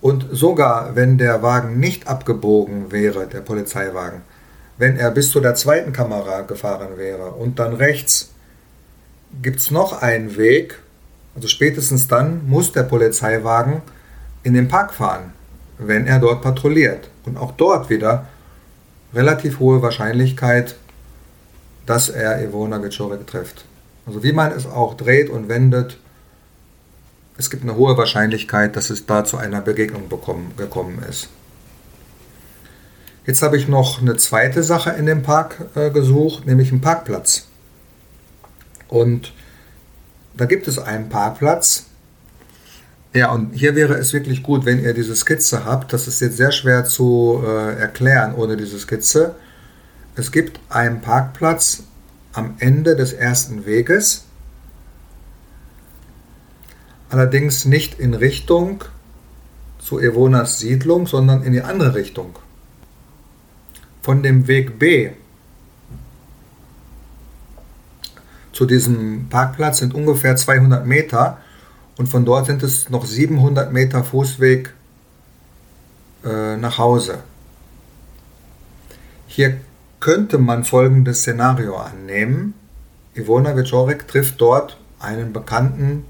Und 0.00 0.26
sogar 0.32 0.96
wenn 0.96 1.18
der 1.18 1.42
Wagen 1.42 1.78
nicht 1.78 2.08
abgebogen 2.08 2.90
wäre, 2.90 3.26
der 3.26 3.40
Polizeiwagen, 3.40 4.22
wenn 4.78 4.96
er 4.96 5.10
bis 5.10 5.30
zu 5.30 5.40
der 5.40 5.54
zweiten 5.54 5.92
Kamera 5.92 6.40
gefahren 6.40 6.96
wäre 6.96 7.32
und 7.32 7.58
dann 7.58 7.74
rechts 7.74 8.32
gibt 9.40 9.60
es 9.60 9.70
noch 9.70 10.02
einen 10.02 10.36
Weg, 10.36 10.81
also 11.34 11.48
spätestens 11.48 12.08
dann 12.08 12.46
muss 12.48 12.72
der 12.72 12.82
Polizeiwagen 12.82 13.82
in 14.42 14.54
den 14.54 14.68
Park 14.68 14.92
fahren, 14.92 15.32
wenn 15.78 16.06
er 16.06 16.18
dort 16.18 16.42
patrouilliert. 16.42 17.10
Und 17.24 17.36
auch 17.36 17.52
dort 17.52 17.90
wieder 17.90 18.26
relativ 19.14 19.58
hohe 19.58 19.82
Wahrscheinlichkeit, 19.82 20.76
dass 21.86 22.08
er 22.08 22.42
Ivona 22.42 22.82
Wieczorek 22.82 23.26
trifft. 23.26 23.64
Also 24.06 24.22
wie 24.22 24.32
man 24.32 24.52
es 24.52 24.66
auch 24.66 24.94
dreht 24.94 25.30
und 25.30 25.48
wendet, 25.48 25.98
es 27.38 27.50
gibt 27.50 27.62
eine 27.62 27.76
hohe 27.76 27.96
Wahrscheinlichkeit, 27.96 28.76
dass 28.76 28.90
es 28.90 29.06
da 29.06 29.24
zu 29.24 29.36
einer 29.36 29.60
Begegnung 29.60 30.08
bekommen, 30.08 30.52
gekommen 30.56 31.02
ist. 31.08 31.28
Jetzt 33.26 33.42
habe 33.42 33.56
ich 33.56 33.68
noch 33.68 34.00
eine 34.00 34.16
zweite 34.16 34.62
Sache 34.62 34.90
in 34.90 35.06
dem 35.06 35.22
Park 35.22 35.56
äh, 35.74 35.90
gesucht, 35.90 36.44
nämlich 36.46 36.72
einen 36.72 36.80
Parkplatz. 36.80 37.46
Und 38.88 39.32
da 40.36 40.44
gibt 40.46 40.68
es 40.68 40.78
einen 40.78 41.08
Parkplatz. 41.08 41.86
Ja, 43.14 43.30
und 43.32 43.52
hier 43.52 43.74
wäre 43.74 43.94
es 43.94 44.12
wirklich 44.12 44.42
gut, 44.42 44.64
wenn 44.64 44.82
ihr 44.82 44.94
diese 44.94 45.14
Skizze 45.14 45.64
habt. 45.64 45.92
Das 45.92 46.08
ist 46.08 46.20
jetzt 46.20 46.38
sehr 46.38 46.52
schwer 46.52 46.84
zu 46.84 47.42
äh, 47.46 47.78
erklären 47.78 48.34
ohne 48.34 48.56
diese 48.56 48.78
Skizze. 48.78 49.34
Es 50.14 50.32
gibt 50.32 50.60
einen 50.70 51.00
Parkplatz 51.00 51.82
am 52.32 52.54
Ende 52.58 52.96
des 52.96 53.12
ersten 53.12 53.66
Weges 53.66 54.24
allerdings 57.12 57.66
nicht 57.66 58.00
in 58.00 58.14
Richtung 58.14 58.84
zu 59.78 60.00
Evonas 60.00 60.58
Siedlung, 60.58 61.06
sondern 61.06 61.42
in 61.42 61.52
die 61.52 61.60
andere 61.60 61.94
Richtung. 61.94 62.38
Von 64.00 64.22
dem 64.22 64.48
Weg 64.48 64.78
B 64.78 65.10
zu 68.52 68.66
diesem 68.66 69.28
Parkplatz 69.28 69.78
sind 69.78 69.94
ungefähr 69.94 70.36
200 70.36 70.86
Meter 70.86 71.38
und 71.96 72.08
von 72.08 72.24
dort 72.24 72.46
sind 72.46 72.62
es 72.62 72.90
noch 72.90 73.04
700 73.04 73.72
Meter 73.72 74.04
Fußweg 74.04 74.72
äh, 76.24 76.56
nach 76.56 76.78
Hause. 76.78 77.18
Hier 79.26 79.56
könnte 80.00 80.38
man 80.38 80.64
folgendes 80.64 81.20
Szenario 81.20 81.76
annehmen. 81.76 82.54
Ivona 83.14 83.56
Wieczorek 83.56 84.08
trifft 84.08 84.40
dort 84.40 84.78
einen 84.98 85.32
Bekannten 85.32 86.04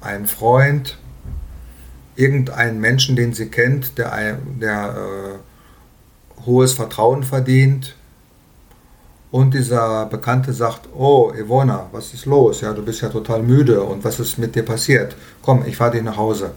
ein 0.00 0.26
Freund, 0.26 0.98
irgendeinen 2.16 2.80
Menschen, 2.80 3.16
den 3.16 3.32
sie 3.32 3.48
kennt, 3.48 3.98
der, 3.98 4.38
der 4.60 4.94
äh, 4.96 6.42
hohes 6.46 6.74
Vertrauen 6.74 7.22
verdient. 7.22 7.96
Und 9.34 9.52
dieser 9.52 10.06
Bekannte 10.06 10.52
sagt, 10.52 10.88
oh, 10.96 11.32
Ivona, 11.36 11.88
was 11.90 12.14
ist 12.14 12.24
los? 12.24 12.60
Ja, 12.60 12.72
du 12.72 12.84
bist 12.84 13.00
ja 13.00 13.08
total 13.08 13.42
müde 13.42 13.82
und 13.82 14.04
was 14.04 14.20
ist 14.20 14.38
mit 14.38 14.54
dir 14.54 14.62
passiert? 14.62 15.16
Komm, 15.42 15.64
ich 15.66 15.76
fahre 15.76 15.90
dich 15.90 16.02
nach 16.04 16.16
Hause. 16.16 16.52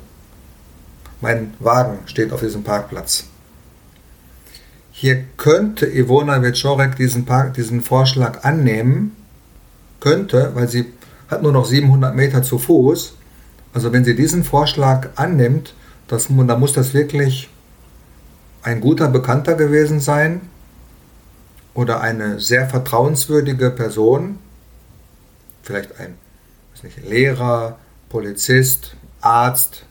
Mein 1.19 1.55
Wagen 1.59 1.97
steht 2.05 2.31
auf 2.31 2.41
diesem 2.41 2.63
Parkplatz. 2.63 3.23
Hier 4.91 5.23
könnte 5.37 5.87
Ivona 5.87 6.43
Wieczorek 6.43 6.95
diesen, 6.95 7.25
diesen 7.55 7.81
Vorschlag 7.81 8.43
annehmen, 8.43 9.15
könnte, 9.99 10.51
weil 10.53 10.67
sie 10.67 10.93
hat 11.29 11.41
nur 11.41 11.53
noch 11.53 11.65
700 11.65 12.13
Meter 12.13 12.43
zu 12.43 12.59
Fuß 12.59 13.13
also 13.73 13.93
wenn 13.93 14.03
sie 14.03 14.15
diesen 14.15 14.43
Vorschlag 14.43 15.09
annimmt, 15.15 15.73
das, 16.07 16.27
dann 16.29 16.59
muss 16.59 16.73
das 16.73 16.93
wirklich 16.95 17.49
ein 18.63 18.81
guter 18.81 19.07
Bekannter 19.07 19.53
gewesen 19.53 19.99
sein 19.99 20.41
oder 21.77 22.01
eine 22.01 22.39
sehr 22.39 22.67
vertrauenswürdige 22.67 23.69
Person, 23.69 24.39
vielleicht 25.61 25.99
ein 25.99 26.15
nicht, 26.81 27.07
Lehrer, 27.07 27.77
Polizist, 28.09 28.95
Arzt. 29.21 29.83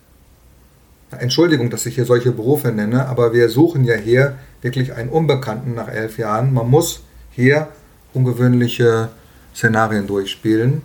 Entschuldigung, 1.12 1.70
dass 1.70 1.86
ich 1.86 1.94
hier 1.94 2.04
solche 2.04 2.32
Berufe 2.32 2.72
nenne, 2.72 3.06
aber 3.06 3.32
wir 3.32 3.48
suchen 3.48 3.84
ja 3.84 3.94
hier 3.94 4.36
wirklich 4.62 4.94
einen 4.94 5.10
Unbekannten 5.10 5.74
nach 5.74 5.86
elf 5.86 6.18
Jahren. 6.18 6.52
Man 6.52 6.68
muss 6.68 7.02
hier 7.30 7.68
ungewöhnliche 8.14 9.10
Szenarien 9.54 10.08
durchspielen. 10.08 10.82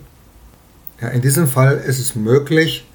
Ja, 1.00 1.08
in 1.08 1.20
diesem 1.20 1.48
Fall 1.48 1.78
ist 1.78 1.98
es 1.98 2.14
möglich, 2.14 2.86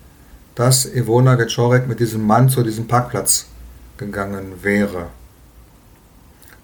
dass 0.55 0.85
Ivona 0.85 1.37
Wieczorek 1.37 1.87
mit 1.89 1.99
diesem 1.99 2.25
Mann 2.25 2.47
zu 2.47 2.63
diesem 2.63 2.87
Parkplatz 2.87 3.47
gegangen 3.97 4.63
wäre. 4.63 5.07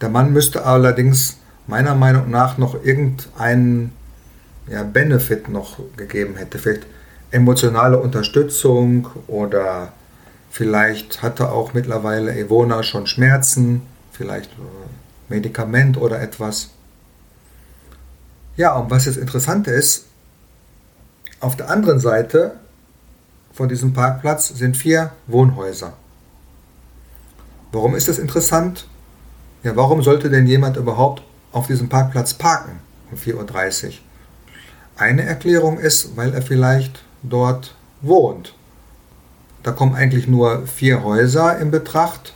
Der 0.03 0.09
Mann 0.09 0.33
müsste 0.33 0.65
allerdings 0.65 1.37
meiner 1.65 1.95
Meinung 1.95 2.29
nach 2.29 2.57
noch 2.57 2.83
irgendeinen 2.83 3.93
ja, 4.67 4.83
Benefit 4.83 5.47
noch 5.47 5.79
gegeben 5.95 6.35
hätte. 6.35 6.59
Vielleicht 6.59 6.85
emotionale 7.31 7.97
Unterstützung 7.97 9.07
oder 9.27 9.93
vielleicht 10.51 11.21
hatte 11.21 11.53
auch 11.53 11.73
mittlerweile 11.73 12.37
Ivona 12.37 12.83
schon 12.83 13.07
Schmerzen, 13.07 13.83
vielleicht 14.11 14.51
äh, 14.51 15.29
Medikament 15.29 15.95
oder 15.95 16.21
etwas. 16.21 16.71
Ja, 18.57 18.75
und 18.75 18.91
was 18.91 19.05
jetzt 19.05 19.17
interessant 19.17 19.69
ist, 19.69 20.07
auf 21.39 21.55
der 21.55 21.69
anderen 21.69 22.01
Seite 22.01 22.57
von 23.53 23.69
diesem 23.69 23.93
Parkplatz 23.93 24.49
sind 24.49 24.75
vier 24.75 25.13
Wohnhäuser. 25.27 25.93
Warum 27.71 27.95
ist 27.95 28.09
das 28.09 28.19
interessant? 28.19 28.85
Ja, 29.63 29.75
warum 29.77 30.03
sollte 30.03 30.29
denn 30.29 30.45
jemand 30.45 30.75
überhaupt 30.75 31.23
auf 31.53 31.67
diesem 31.67 31.87
Parkplatz 31.87 32.33
parken 32.33 32.79
um 33.11 33.17
4.30 33.17 33.85
Uhr? 33.85 33.93
Eine 34.97 35.23
Erklärung 35.23 35.79
ist, 35.79 36.17
weil 36.17 36.33
er 36.33 36.41
vielleicht 36.41 37.01
dort 37.23 37.73
wohnt. 38.01 38.53
Da 39.63 39.71
kommen 39.71 39.95
eigentlich 39.95 40.27
nur 40.27 40.67
vier 40.67 41.03
Häuser 41.03 41.57
in 41.57 41.71
Betracht. 41.71 42.33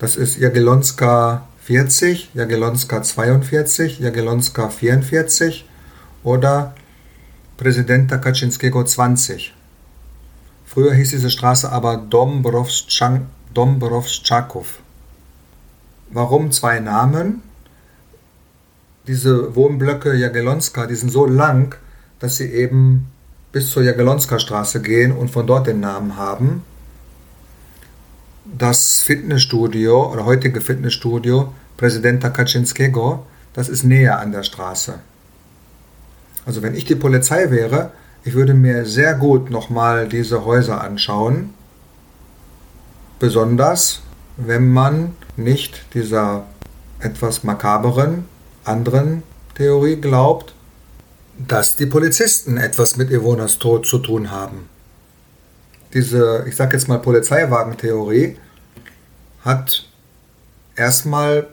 Das 0.00 0.16
ist 0.16 0.36
Jagiellonska 0.38 1.46
40, 1.62 2.30
Jagiellonska 2.34 3.02
42, 3.02 4.00
Jagiellonska 4.00 4.68
44 4.68 5.68
oder 6.24 6.74
Präsident 7.56 8.10
Kaczynskiego 8.10 8.82
20. 8.82 9.54
Früher 10.64 10.94
hieß 10.94 11.10
diese 11.10 11.30
Straße 11.30 11.70
aber 11.70 11.96
Dombrowschakow. 13.54 14.66
Warum 16.10 16.52
zwei 16.52 16.80
Namen? 16.80 17.42
Diese 19.06 19.54
Wohnblöcke 19.56 20.14
Jagiellonska, 20.14 20.86
die 20.86 20.94
sind 20.94 21.10
so 21.10 21.26
lang, 21.26 21.74
dass 22.18 22.36
sie 22.36 22.50
eben 22.52 23.06
bis 23.52 23.70
zur 23.70 23.82
Jagiellonska 23.82 24.38
Straße 24.38 24.82
gehen 24.82 25.12
und 25.12 25.30
von 25.30 25.46
dort 25.46 25.66
den 25.66 25.80
Namen 25.80 26.16
haben. 26.16 26.62
Das 28.44 29.00
Fitnessstudio 29.00 30.12
oder 30.12 30.24
heutige 30.24 30.60
Fitnessstudio 30.60 31.52
Präsident 31.76 32.22
Kaczynskiego, 32.22 33.24
das 33.54 33.68
ist 33.68 33.84
näher 33.84 34.18
an 34.18 34.32
der 34.32 34.42
Straße. 34.42 34.98
Also 36.44 36.62
wenn 36.62 36.74
ich 36.74 36.84
die 36.84 36.94
Polizei 36.94 37.50
wäre, 37.50 37.92
ich 38.22 38.34
würde 38.34 38.54
mir 38.54 38.84
sehr 38.84 39.14
gut 39.14 39.50
nochmal 39.50 40.08
diese 40.08 40.44
Häuser 40.44 40.82
anschauen. 40.82 41.54
Besonders, 43.20 44.00
wenn 44.38 44.72
man 44.72 45.14
nicht 45.36 45.84
dieser 45.92 46.46
etwas 47.00 47.44
makaberen 47.44 48.24
anderen 48.64 49.22
Theorie 49.54 49.96
glaubt, 49.96 50.54
dass 51.36 51.76
die 51.76 51.84
Polizisten 51.84 52.56
etwas 52.56 52.96
mit 52.96 53.10
Ivonas 53.10 53.58
Tod 53.58 53.86
zu 53.86 53.98
tun 53.98 54.30
haben. 54.30 54.70
Diese, 55.92 56.46
ich 56.48 56.56
sage 56.56 56.76
jetzt 56.78 56.88
mal 56.88 56.98
Polizeiwagentheorie, 56.98 58.38
hat 59.44 59.86
erstmal 60.74 61.46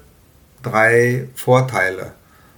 drei 0.63 1.27
Vorteile. 1.35 2.13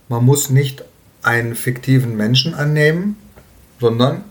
Man 0.07 0.23
muss 0.23 0.51
nicht 0.51 0.83
einen 1.23 1.55
fiktiven 1.55 2.15
Menschen 2.15 2.53
annehmen, 2.53 3.17
sondern 3.79 4.23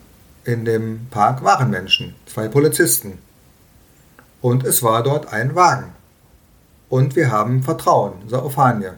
in 0.44 0.64
dem 0.64 1.08
Park 1.10 1.42
waren 1.42 1.68
Menschen, 1.68 2.14
zwei 2.26 2.46
Polizisten. 2.46 3.18
Und 4.40 4.64
es 4.64 4.82
war 4.82 5.02
dort 5.02 5.32
ein 5.32 5.54
Wagen. 5.54 5.92
Und 6.88 7.16
wir 7.16 7.30
haben 7.30 7.62
Vertrauen, 7.62 8.28
Saophanie. 8.28 8.92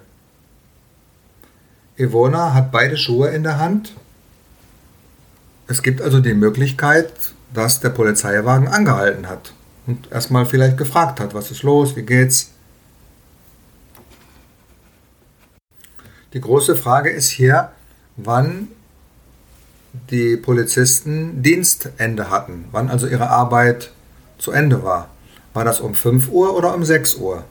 Ivona 1.97 2.55
hat 2.55 2.70
beide 2.72 2.97
Schuhe 2.97 3.28
in 3.28 3.43
der 3.43 3.59
Hand. 3.59 3.95
Es 5.66 5.82
gibt 5.82 6.01
also 6.01 6.20
die 6.20 6.34
Möglichkeit, 6.34 7.12
dass 7.53 7.80
der 7.80 7.91
Polizeiwagen 7.91 8.68
angehalten 8.68 9.28
hat 9.28 9.53
und 9.86 10.11
erstmal 10.11 10.47
vielleicht 10.47 10.76
gefragt 10.76 11.20
hat, 11.20 11.34
was 11.34 11.51
ist 11.51 11.62
los, 11.62 11.97
wie 11.97 12.03
geht's. 12.03 12.53
Die 16.32 16.41
große 16.41 16.76
Frage 16.76 17.11
ist 17.11 17.28
hier, 17.28 17.72
wann 18.16 18.68
die 20.11 20.36
Polizisten 20.36 21.43
Dienstende 21.43 22.30
hatten, 22.30 22.66
wann 22.70 22.88
also 22.88 23.09
ihre 23.09 23.28
Arbeit 23.30 23.91
zu 24.38 24.53
Ende 24.53 24.84
war. 24.84 25.09
War 25.53 25.64
das 25.64 25.80
um 25.80 25.94
5 25.94 26.30
Uhr 26.30 26.57
oder 26.57 26.74
um 26.74 26.84
6 26.84 27.16
Uhr? 27.16 27.44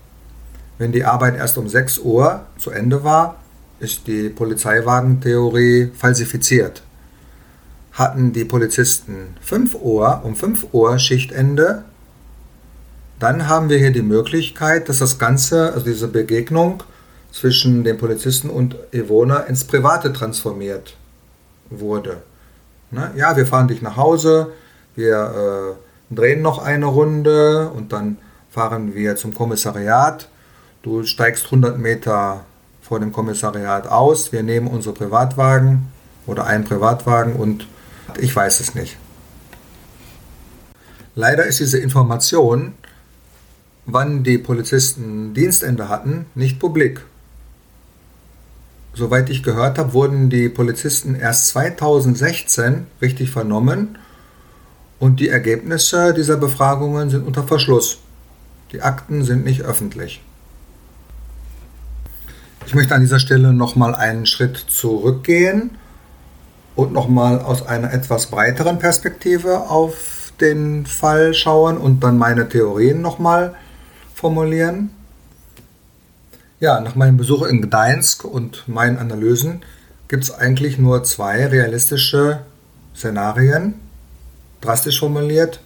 Wenn 0.78 0.92
die 0.92 1.04
Arbeit 1.04 1.36
erst 1.36 1.58
um 1.58 1.68
6 1.68 2.00
Uhr 2.00 2.46
zu 2.58 2.72
Ende 2.72 3.04
war, 3.04 3.36
ist 3.80 4.08
die 4.08 4.30
Polizeiwagentheorie 4.30 5.92
falsifiziert. 5.96 6.84
Hatten 7.94 8.32
die 8.32 8.46
Polizisten 8.46 9.36
5 9.42 9.76
Uhr, 9.76 10.22
um 10.24 10.36
5 10.36 10.68
Uhr 10.72 10.98
Schichtende, 11.00 11.84
dann 13.20 13.50
haben 13.50 13.70
wir 13.70 13.78
hier 13.78 13.92
die 13.92 14.02
Möglichkeit, 14.02 14.88
dass 14.88 15.00
das 15.00 15.20
Ganze, 15.20 15.74
also 15.74 15.86
diese 15.86 16.08
Begegnung 16.08 16.84
zwischen 17.32 17.84
dem 17.84 17.98
Polizisten 17.98 18.50
und 18.50 18.78
Evona 18.94 19.42
ins 19.42 19.66
Private 19.66 20.14
transformiert 20.14 20.96
wurde. 21.70 22.22
Ne? 22.92 23.12
Ja, 23.16 23.36
wir 23.36 23.46
fahren 23.46 23.68
dich 23.68 23.82
nach 23.82 23.98
Hause, 23.98 24.54
wir 24.96 25.76
äh, 25.76 25.89
drehen 26.10 26.42
noch 26.42 26.60
eine 26.60 26.86
Runde 26.86 27.70
und 27.70 27.94
dann 27.94 28.18
fahren 28.50 28.96
wir 28.96 29.16
zum 29.16 29.34
Kommissariat. 29.34 30.30
Du 30.82 31.04
steigst 31.04 31.46
100 31.46 31.78
Meter 31.78 32.46
vor 32.82 33.00
dem 33.00 33.12
Kommissariat 33.12 33.88
aus, 33.88 34.32
wir 34.32 34.44
nehmen 34.44 34.68
unsere 34.68 34.96
Privatwagen 34.96 35.88
oder 36.26 36.46
einen 36.46 36.64
Privatwagen 36.64 37.34
und 37.34 37.68
ich 38.20 38.36
weiß 38.36 38.60
es 38.60 38.74
nicht. 38.76 38.98
Leider 41.16 41.46
ist 41.46 41.60
diese 41.60 41.78
Information, 41.78 42.74
wann 43.86 44.24
die 44.24 44.38
Polizisten 44.38 45.34
Dienstende 45.34 45.90
hatten, 45.90 46.26
nicht 46.34 46.60
publik. 46.60 47.02
Soweit 48.94 49.30
ich 49.30 49.44
gehört 49.44 49.78
habe, 49.78 49.94
wurden 49.94 50.30
die 50.30 50.50
Polizisten 50.50 51.16
erst 51.16 51.48
2016 51.48 52.88
richtig 53.02 53.30
vernommen 53.30 53.98
und 55.00 55.20
die 55.20 55.30
Ergebnisse 55.30 56.14
dieser 56.14 56.38
Befragungen 56.38 57.10
sind 57.10 57.26
unter 57.26 57.44
Verschluss. 57.44 58.00
Die 58.72 58.82
Akten 58.82 59.24
sind 59.24 59.46
nicht 59.46 59.62
öffentlich. 59.62 60.22
Ich 62.66 62.76
möchte 62.76 62.94
an 62.94 63.02
dieser 63.02 63.20
Stelle 63.20 63.54
nochmal 63.54 63.96
einen 63.96 64.26
Schritt 64.26 64.58
zurückgehen 64.58 65.72
und 66.76 66.94
nochmal 66.94 67.40
aus 67.40 67.66
einer 67.66 67.92
etwas 67.92 68.28
breiteren 68.28 68.78
Perspektive 68.78 69.70
auf 69.70 70.34
den 70.40 70.86
Fall 70.86 71.34
schauen 71.34 71.78
und 71.78 72.04
dann 72.04 72.18
meine 72.18 72.48
Theorien 72.48 73.02
nochmal 73.02 73.56
formulieren. 74.14 74.92
Ja, 76.60 76.80
nach 76.82 76.96
meinem 76.96 77.18
Besuch 77.18 77.44
in 77.44 77.62
Gdańsk 77.62 78.26
und 78.26 78.68
meinen 78.68 78.98
Analysen 78.98 79.62
gibt 80.08 80.26
es 80.26 80.32
eigentlich 80.32 80.78
nur 80.78 81.04
zwei 81.04 81.48
realistische 81.48 82.42
Szenarien, 82.96 83.76
drastisch 84.62 85.00
formuliert. 85.00 85.60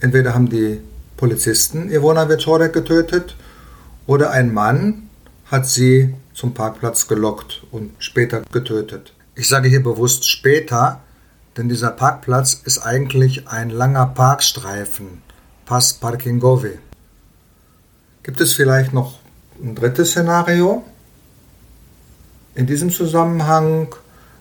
Entweder 0.00 0.34
haben 0.34 0.48
die 0.48 0.80
Polizisten 1.16 1.90
Ivona 1.90 2.28
Wieczorek 2.28 2.72
getötet 2.72 3.36
oder 4.06 4.30
ein 4.30 4.52
Mann 4.52 5.08
hat 5.46 5.66
sie 5.66 6.14
zum 6.34 6.52
Parkplatz 6.54 7.08
gelockt 7.08 7.62
und 7.70 7.92
später 7.98 8.42
getötet. 8.52 9.14
Ich 9.34 9.48
sage 9.48 9.68
hier 9.68 9.82
bewusst 9.82 10.28
später, 10.28 11.00
denn 11.56 11.68
dieser 11.68 11.90
Parkplatz 11.90 12.60
ist 12.64 12.78
eigentlich 12.78 13.48
ein 13.48 13.70
langer 13.70 14.06
Parkstreifen, 14.06 15.22
Pass 15.64 15.94
Parkingovi. 15.94 16.78
Gibt 18.22 18.40
es 18.40 18.52
vielleicht 18.52 18.92
noch 18.92 19.18
ein 19.62 19.74
drittes 19.74 20.10
Szenario. 20.10 20.84
In 22.54 22.66
diesem 22.66 22.90
Zusammenhang 22.90 23.94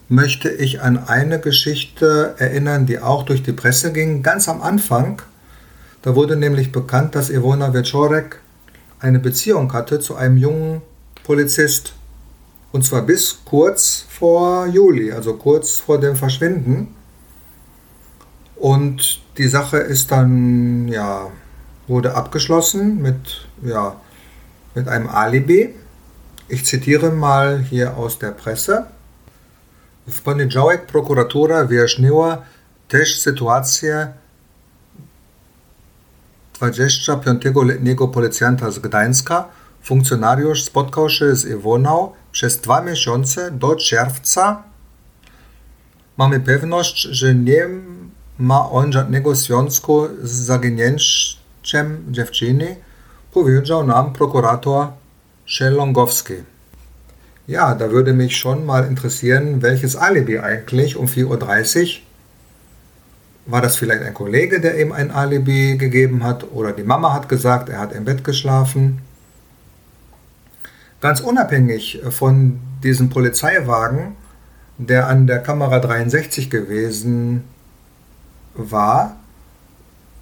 möchte 0.08 0.49
ich 0.49 0.82
an 0.82 0.97
eine 0.97 1.39
Geschichte 1.39 2.36
erinnern, 2.38 2.86
die 2.86 2.99
auch 2.99 3.24
durch 3.24 3.43
die 3.43 3.53
Presse 3.53 3.91
ging, 3.91 4.22
ganz 4.22 4.47
am 4.47 4.62
Anfang. 4.62 5.22
Da 6.01 6.16
wurde 6.16 6.36
nämlich 6.36 6.72
bekannt, 6.72 7.16
dass 7.16 7.30
Ivona 7.30 7.74
Wieczorek 7.74 8.39
eine 8.99 9.20
Beziehung 9.20 9.74
hatte 9.74 9.99
zu 9.99 10.16
einem 10.16 10.38
jungen 10.38 10.82
Polizist. 11.24 11.93
Und 12.72 12.86
zwar 12.86 13.01
bis 13.01 13.39
kurz 13.45 14.06
vor 14.10 14.68
Juli, 14.68 15.12
also 15.12 15.36
kurz 15.36 15.78
vor 15.78 15.99
dem 15.99 16.16
Verschwinden. 16.16 16.93
Und 18.56 19.22
die 19.38 19.47
Sache 19.47 19.78
ist 19.78 20.12
dann, 20.12 20.88
ja, 20.88 21.30
wurde 21.88 22.16
abgeschlossen 22.16 23.01
mit, 23.01 23.47
ja, 23.64 23.95
mit 24.76 24.88
einem 24.88 25.08
Alibi. 25.08 25.74
Ich 26.47 26.66
zitiere 26.66 27.12
mal 27.12 27.64
hier 27.64 27.97
aus 27.97 28.20
der 28.20 28.32
Presse. 28.32 28.88
W 30.08 30.22
poniedziałek 30.22 30.86
prokuratura 30.86 31.66
wyjaśniła 31.66 32.38
też 32.88 33.22
sytuację 33.22 34.14
25-letniego 36.60 38.08
policjanta 38.08 38.72
z 38.72 38.80
Gdańska. 38.80 39.45
Funkcjonariusz 39.84 40.64
spotkał 40.64 41.10
się 41.10 41.36
z 41.36 41.45
Iwoną 41.45 42.12
przez 42.32 42.62
dwa 42.62 42.82
miesiące 42.82 43.51
do 43.51 43.76
czerwca. 43.76 44.64
Mamy 46.18 46.39
pewność, 46.39 47.01
że 47.01 47.36
nie 47.36 47.68
ma 48.39 48.70
on 48.70 48.91
żadnego 48.93 49.36
związku 49.36 50.08
z 50.24 50.32
zaginięciem 50.32 52.06
dziewczyny 52.12 52.76
powiedział 53.32 53.88
nam 53.88 54.14
Prokurator 54.14 54.88
Schelongowski. 55.47 56.34
Ja, 57.48 57.76
da 57.76 57.91
würde 57.91 58.14
mich 58.14 58.38
schon 58.38 58.66
mal 58.66 58.86
interessieren, 58.86 59.62
welches 59.62 59.96
Alibi 59.96 60.39
eigentlich 60.39 60.96
um 60.96 61.06
4.30 61.06 61.84
Uhr. 61.84 62.02
War 63.46 63.62
das 63.62 63.76
vielleicht 63.76 64.02
ein 64.02 64.16
Kollege, 64.16 64.60
der 64.60 64.80
ihm 64.82 64.91
ein 64.91 65.12
Alibi 65.12 65.78
gegeben 65.78 66.24
hat? 66.24 66.52
Oder 66.52 66.72
die 66.72 66.84
Mama 66.84 67.14
hat 67.14 67.30
gesagt, 67.30 67.70
er 67.70 67.80
hat 67.80 67.93
im 67.93 68.06
Bett 68.06 68.24
geschlafen? 68.24 69.02
Ganz 71.02 71.20
unabhängig 71.20 72.02
von 72.10 72.60
diesem 72.84 73.12
Polizeiwagen, 73.12 74.16
der 74.80 75.08
an 75.08 75.28
der 75.28 75.39
Kamera 75.39 75.80
63 75.80 76.50
gewesen 76.50 77.43
war, 78.56 79.18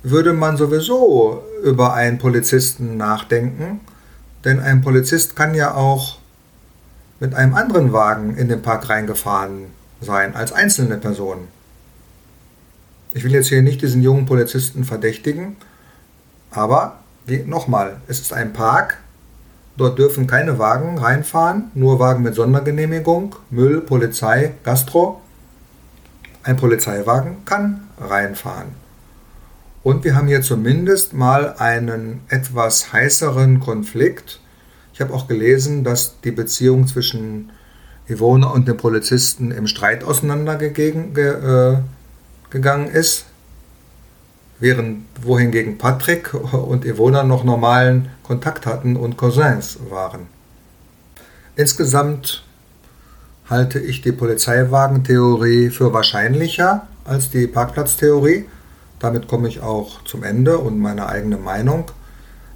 würde 0.01 0.33
man 0.33 0.57
sowieso 0.57 1.41
über 1.63 1.93
einen 1.93 2.17
Polizisten 2.17 2.97
nachdenken, 2.97 3.79
denn 4.43 4.59
ein 4.59 4.81
Polizist 4.81 5.37
kann 5.37 5.55
ja 5.55 5.73
auch 5.73 6.17
mit 7.23 7.35
einem 7.35 7.53
anderen 7.53 7.93
Wagen 7.93 8.35
in 8.35 8.49
den 8.49 8.61
Park 8.61 8.89
reingefahren 8.89 9.67
sein, 10.01 10.35
als 10.35 10.51
einzelne 10.51 10.97
Person. 10.97 11.47
Ich 13.13 13.23
will 13.23 13.31
jetzt 13.31 13.47
hier 13.47 13.61
nicht 13.61 13.81
diesen 13.81 14.03
jungen 14.03 14.25
Polizisten 14.25 14.83
verdächtigen, 14.83 15.55
aber 16.51 16.99
nochmal, 17.45 17.95
es 18.09 18.19
ist 18.19 18.33
ein 18.33 18.51
Park, 18.51 18.97
dort 19.77 19.97
dürfen 19.97 20.27
keine 20.27 20.59
Wagen 20.59 20.97
reinfahren, 20.97 21.71
nur 21.75 21.97
Wagen 21.97 22.23
mit 22.23 22.35
Sondergenehmigung, 22.35 23.37
Müll, 23.49 23.79
Polizei, 23.79 24.55
Gastro. 24.65 25.21
Ein 26.43 26.57
Polizeiwagen 26.57 27.45
kann 27.45 27.87
reinfahren. 28.01 28.75
Und 29.81 30.03
wir 30.03 30.17
haben 30.17 30.27
hier 30.27 30.41
zumindest 30.41 31.13
mal 31.13 31.55
einen 31.57 32.19
etwas 32.27 32.91
heißeren 32.91 33.61
Konflikt. 33.61 34.41
Ich 34.93 35.01
habe 35.01 35.13
auch 35.13 35.27
gelesen, 35.27 35.83
dass 35.83 36.19
die 36.21 36.31
Beziehung 36.31 36.85
zwischen 36.85 37.51
Yvonne 38.07 38.47
und 38.47 38.67
dem 38.67 38.77
Polizisten 38.77 39.51
im 39.51 39.65
Streit 39.65 40.03
auseinandergegangen 40.03 41.15
äh, 41.15 42.97
ist, 42.97 43.25
während 44.59 45.05
wohingegen 45.21 45.79
Patrick 45.79 46.33
und 46.33 46.85
Yvonne 46.85 47.23
noch 47.23 47.43
normalen 47.43 48.09
Kontakt 48.21 48.65
hatten 48.67 48.95
und 48.95 49.17
Cousins 49.17 49.79
waren. 49.89 50.27
Insgesamt 51.55 52.43
halte 53.49 53.79
ich 53.79 54.01
die 54.01 54.11
Polizeiwagentheorie 54.11 55.69
für 55.69 55.91
wahrscheinlicher 55.91 56.87
als 57.03 57.31
die 57.31 57.47
Parkplatztheorie. 57.47 58.45
Damit 58.99 59.27
komme 59.27 59.47
ich 59.47 59.61
auch 59.61 60.03
zum 60.03 60.23
Ende 60.23 60.59
und 60.59 60.79
meine 60.79 61.07
eigene 61.07 61.37
Meinung. 61.37 61.85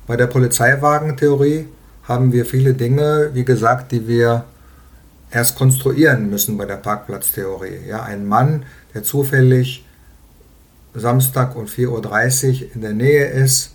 Bei 0.06 0.16
der 0.16 0.28
Polizeiwagentheorie 0.28 1.68
haben 2.08 2.32
wir 2.32 2.46
viele 2.46 2.74
Dinge, 2.74 3.32
wie 3.34 3.44
gesagt, 3.44 3.92
die 3.92 4.08
wir 4.08 4.46
erst 5.30 5.58
konstruieren 5.58 6.30
müssen 6.30 6.58
bei 6.58 6.66
der 6.66 6.78
Parkplatztheorie. 6.78 7.88
Ja, 7.88 8.04
ein 8.04 8.26
Mann, 8.26 8.64
der 8.94 9.04
zufällig 9.04 9.86
Samstag 10.94 11.56
um 11.56 11.66
4.30 11.66 12.64
Uhr 12.64 12.76
in 12.76 12.82
der 12.82 12.94
Nähe 12.94 13.26
ist, 13.26 13.72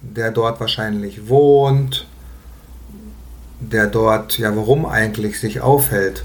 der 0.00 0.30
dort 0.30 0.60
wahrscheinlich 0.60 1.28
wohnt, 1.28 2.06
der 3.60 3.86
dort, 3.86 4.38
ja, 4.38 4.56
warum 4.56 4.86
eigentlich 4.86 5.38
sich 5.38 5.60
aufhält. 5.60 6.24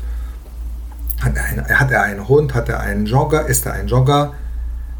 Hat 1.22 1.36
er, 1.36 1.44
ein, 1.44 1.80
hat 1.80 1.92
er 1.92 2.04
einen 2.04 2.28
Hund? 2.28 2.54
Hat 2.54 2.70
er 2.70 2.80
einen 2.80 3.06
Jogger? 3.06 3.48
Ist 3.48 3.66
er 3.66 3.74
ein 3.74 3.88
Jogger? 3.88 4.34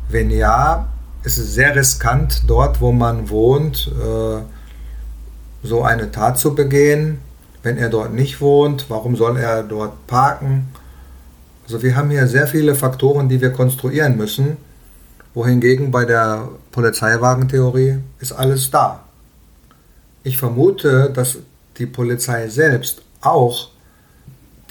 Wenn 0.10 0.30
ja, 0.30 0.90
ist 1.24 1.38
es 1.38 1.54
sehr 1.56 1.76
riskant, 1.76 2.44
dort, 2.48 2.82
wo 2.82 2.92
man 2.92 3.30
wohnt, 3.30 3.92
äh, 4.00 4.42
so 5.64 5.84
eine 5.84 6.12
Tat 6.12 6.40
zu 6.40 6.56
begehen. 6.56 7.20
Wenn 7.64 7.78
er 7.78 7.90
dort 7.90 8.14
nicht 8.14 8.40
wohnt, 8.40 8.86
warum 8.90 9.16
soll 9.16 9.38
er 9.38 9.64
dort 9.64 10.08
parken? 10.08 10.68
Also 11.64 11.84
wir 11.84 11.96
haben 11.96 12.10
hier 12.10 12.28
sehr 12.28 12.48
viele 12.48 12.76
Faktoren, 12.76 13.28
die 13.28 13.42
wir 13.42 13.52
konstruieren 13.52 14.16
müssen, 14.16 14.58
wohingegen 15.34 15.92
bei 15.92 16.06
der 16.06 16.48
Polizeiwagentheorie 16.72 17.98
ist 18.20 18.32
alles 18.32 18.72
da. 18.72 19.04
Ich 20.24 20.38
vermute, 20.38 21.10
dass 21.14 21.38
die 21.78 21.86
Polizei 21.86 22.48
selbst 22.48 23.02
auch 23.22 23.70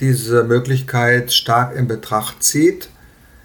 diese 0.01 0.45
Möglichkeit 0.45 1.33
stark 1.33 1.77
in 1.77 1.87
Betracht 1.87 2.43
zieht. 2.43 2.89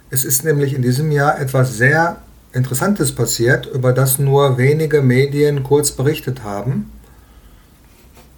Es 0.10 0.26
ist 0.26 0.44
nämlich 0.44 0.74
in 0.74 0.82
diesem 0.82 1.12
Jahr 1.12 1.40
etwas 1.40 1.78
sehr 1.78 2.18
Interessantes 2.54 3.14
passiert, 3.14 3.66
über 3.66 3.94
das 3.94 4.20
nur 4.20 4.58
wenige 4.58 5.02
Medien 5.02 5.64
kurz 5.64 5.92
berichtet 5.92 6.44
haben. 6.44 6.92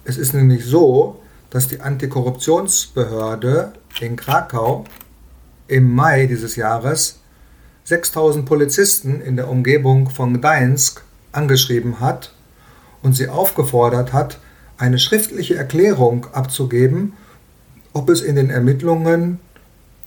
Es 0.04 0.18
ist 0.18 0.34
nämlich 0.34 0.66
so, 0.66 1.20
dass 1.50 1.68
die 1.68 1.80
Antikorruptionsbehörde 1.80 3.72
in 4.00 4.16
Krakau 4.16 4.84
im 5.66 5.94
Mai 5.94 6.26
dieses 6.26 6.56
Jahres 6.56 7.20
6000 7.84 8.44
Polizisten 8.44 9.20
in 9.20 9.36
der 9.36 9.48
Umgebung 9.48 10.10
von 10.10 10.34
Gdańsk 10.34 11.02
angeschrieben 11.32 12.00
hat 12.00 12.34
und 13.02 13.14
sie 13.14 13.28
aufgefordert 13.28 14.12
hat, 14.12 14.38
eine 14.76 14.98
schriftliche 14.98 15.54
Erklärung 15.54 16.26
abzugeben, 16.32 17.14
ob 17.92 18.10
es 18.10 18.20
in 18.20 18.36
den 18.36 18.50
Ermittlungen 18.50 19.38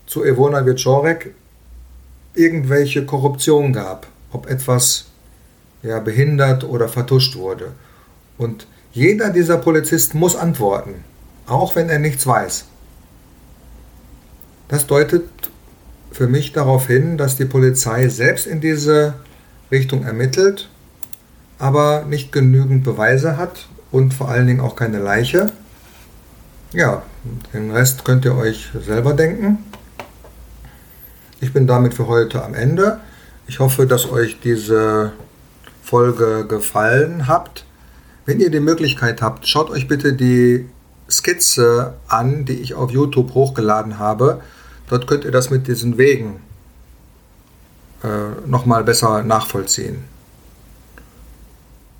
zu 0.06 0.24
Evona 0.24 0.66
Wieczorek 0.66 1.34
irgendwelche 2.34 3.06
Korruption 3.06 3.74
gab, 3.74 4.08
ob 4.32 4.48
etwas 4.50 5.06
ja, 5.82 6.00
behindert 6.00 6.64
oder 6.64 6.88
vertuscht 6.88 7.36
wurde. 7.36 7.72
Und 8.38 8.68
jeder 8.92 9.30
dieser 9.30 9.58
Polizisten 9.58 10.20
muss 10.20 10.36
antworten, 10.36 11.04
auch 11.46 11.76
wenn 11.76 11.90
er 11.90 12.00
nichts 12.00 12.26
weiß. 12.26 12.66
Das 14.68 14.88
deutet 14.88 15.30
für 16.12 16.28
mich 16.28 16.52
darauf 16.52 16.88
hin, 16.88 17.18
dass 17.18 17.36
die 17.36 17.46
Polizei 17.46 18.10
selbst 18.10 18.48
in 18.48 18.60
diese 18.60 19.14
Richtung 19.72 20.04
ermittelt, 20.04 20.70
aber 21.60 22.06
nicht 22.08 22.32
genügend 22.32 22.84
Beweise 22.84 23.38
hat 23.38 23.68
und 23.92 24.14
vor 24.14 24.30
allen 24.30 24.48
Dingen 24.48 24.62
auch 24.62 24.76
keine 24.76 25.00
Leiche. 25.00 25.52
Ja, 26.74 27.04
den 27.54 27.72
Rest 27.72 28.04
könnt 28.04 28.26
ihr 28.26 28.36
euch 28.36 28.72
selber 28.86 29.14
denken. 29.14 29.60
Ich 31.40 31.54
bin 31.54 31.68
damit 31.68 31.94
für 31.94 32.08
heute 32.08 32.44
am 32.44 32.56
Ende. 32.56 33.00
Ich 33.48 33.60
hoffe, 33.60 33.86
dass 33.86 34.10
euch 34.10 34.40
diese 34.44 35.14
Folge 35.84 36.46
gefallen 36.48 37.28
hat. 37.28 37.64
Wenn 38.28 38.42
ihr 38.42 38.52
die 38.52 38.60
Möglichkeit 38.60 39.22
habt, 39.22 39.48
schaut 39.48 39.70
euch 39.70 39.88
bitte 39.88 40.12
die 40.12 40.70
Skizze 41.10 41.94
an, 42.10 42.44
die 42.44 42.60
ich 42.60 42.74
auf 42.74 42.92
YouTube 42.92 43.34
hochgeladen 43.34 44.00
habe. 44.00 44.42
Dort 44.90 45.08
könnt 45.08 45.24
ihr 45.24 45.32
das 45.32 45.50
mit 45.50 45.66
diesen 45.66 45.98
Wegen 45.98 46.42
äh, 48.04 48.46
nochmal 48.46 48.84
besser 48.84 49.24
nachvollziehen. 49.24 50.04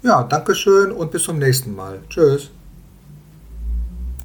Ja, 0.04 0.24
Dankeschön 0.24 0.92
und 0.92 1.12
bis 1.12 1.24
zum 1.24 1.40
nächsten 1.40 1.74
Mal. 1.74 2.00
Tschüss. 2.10 2.52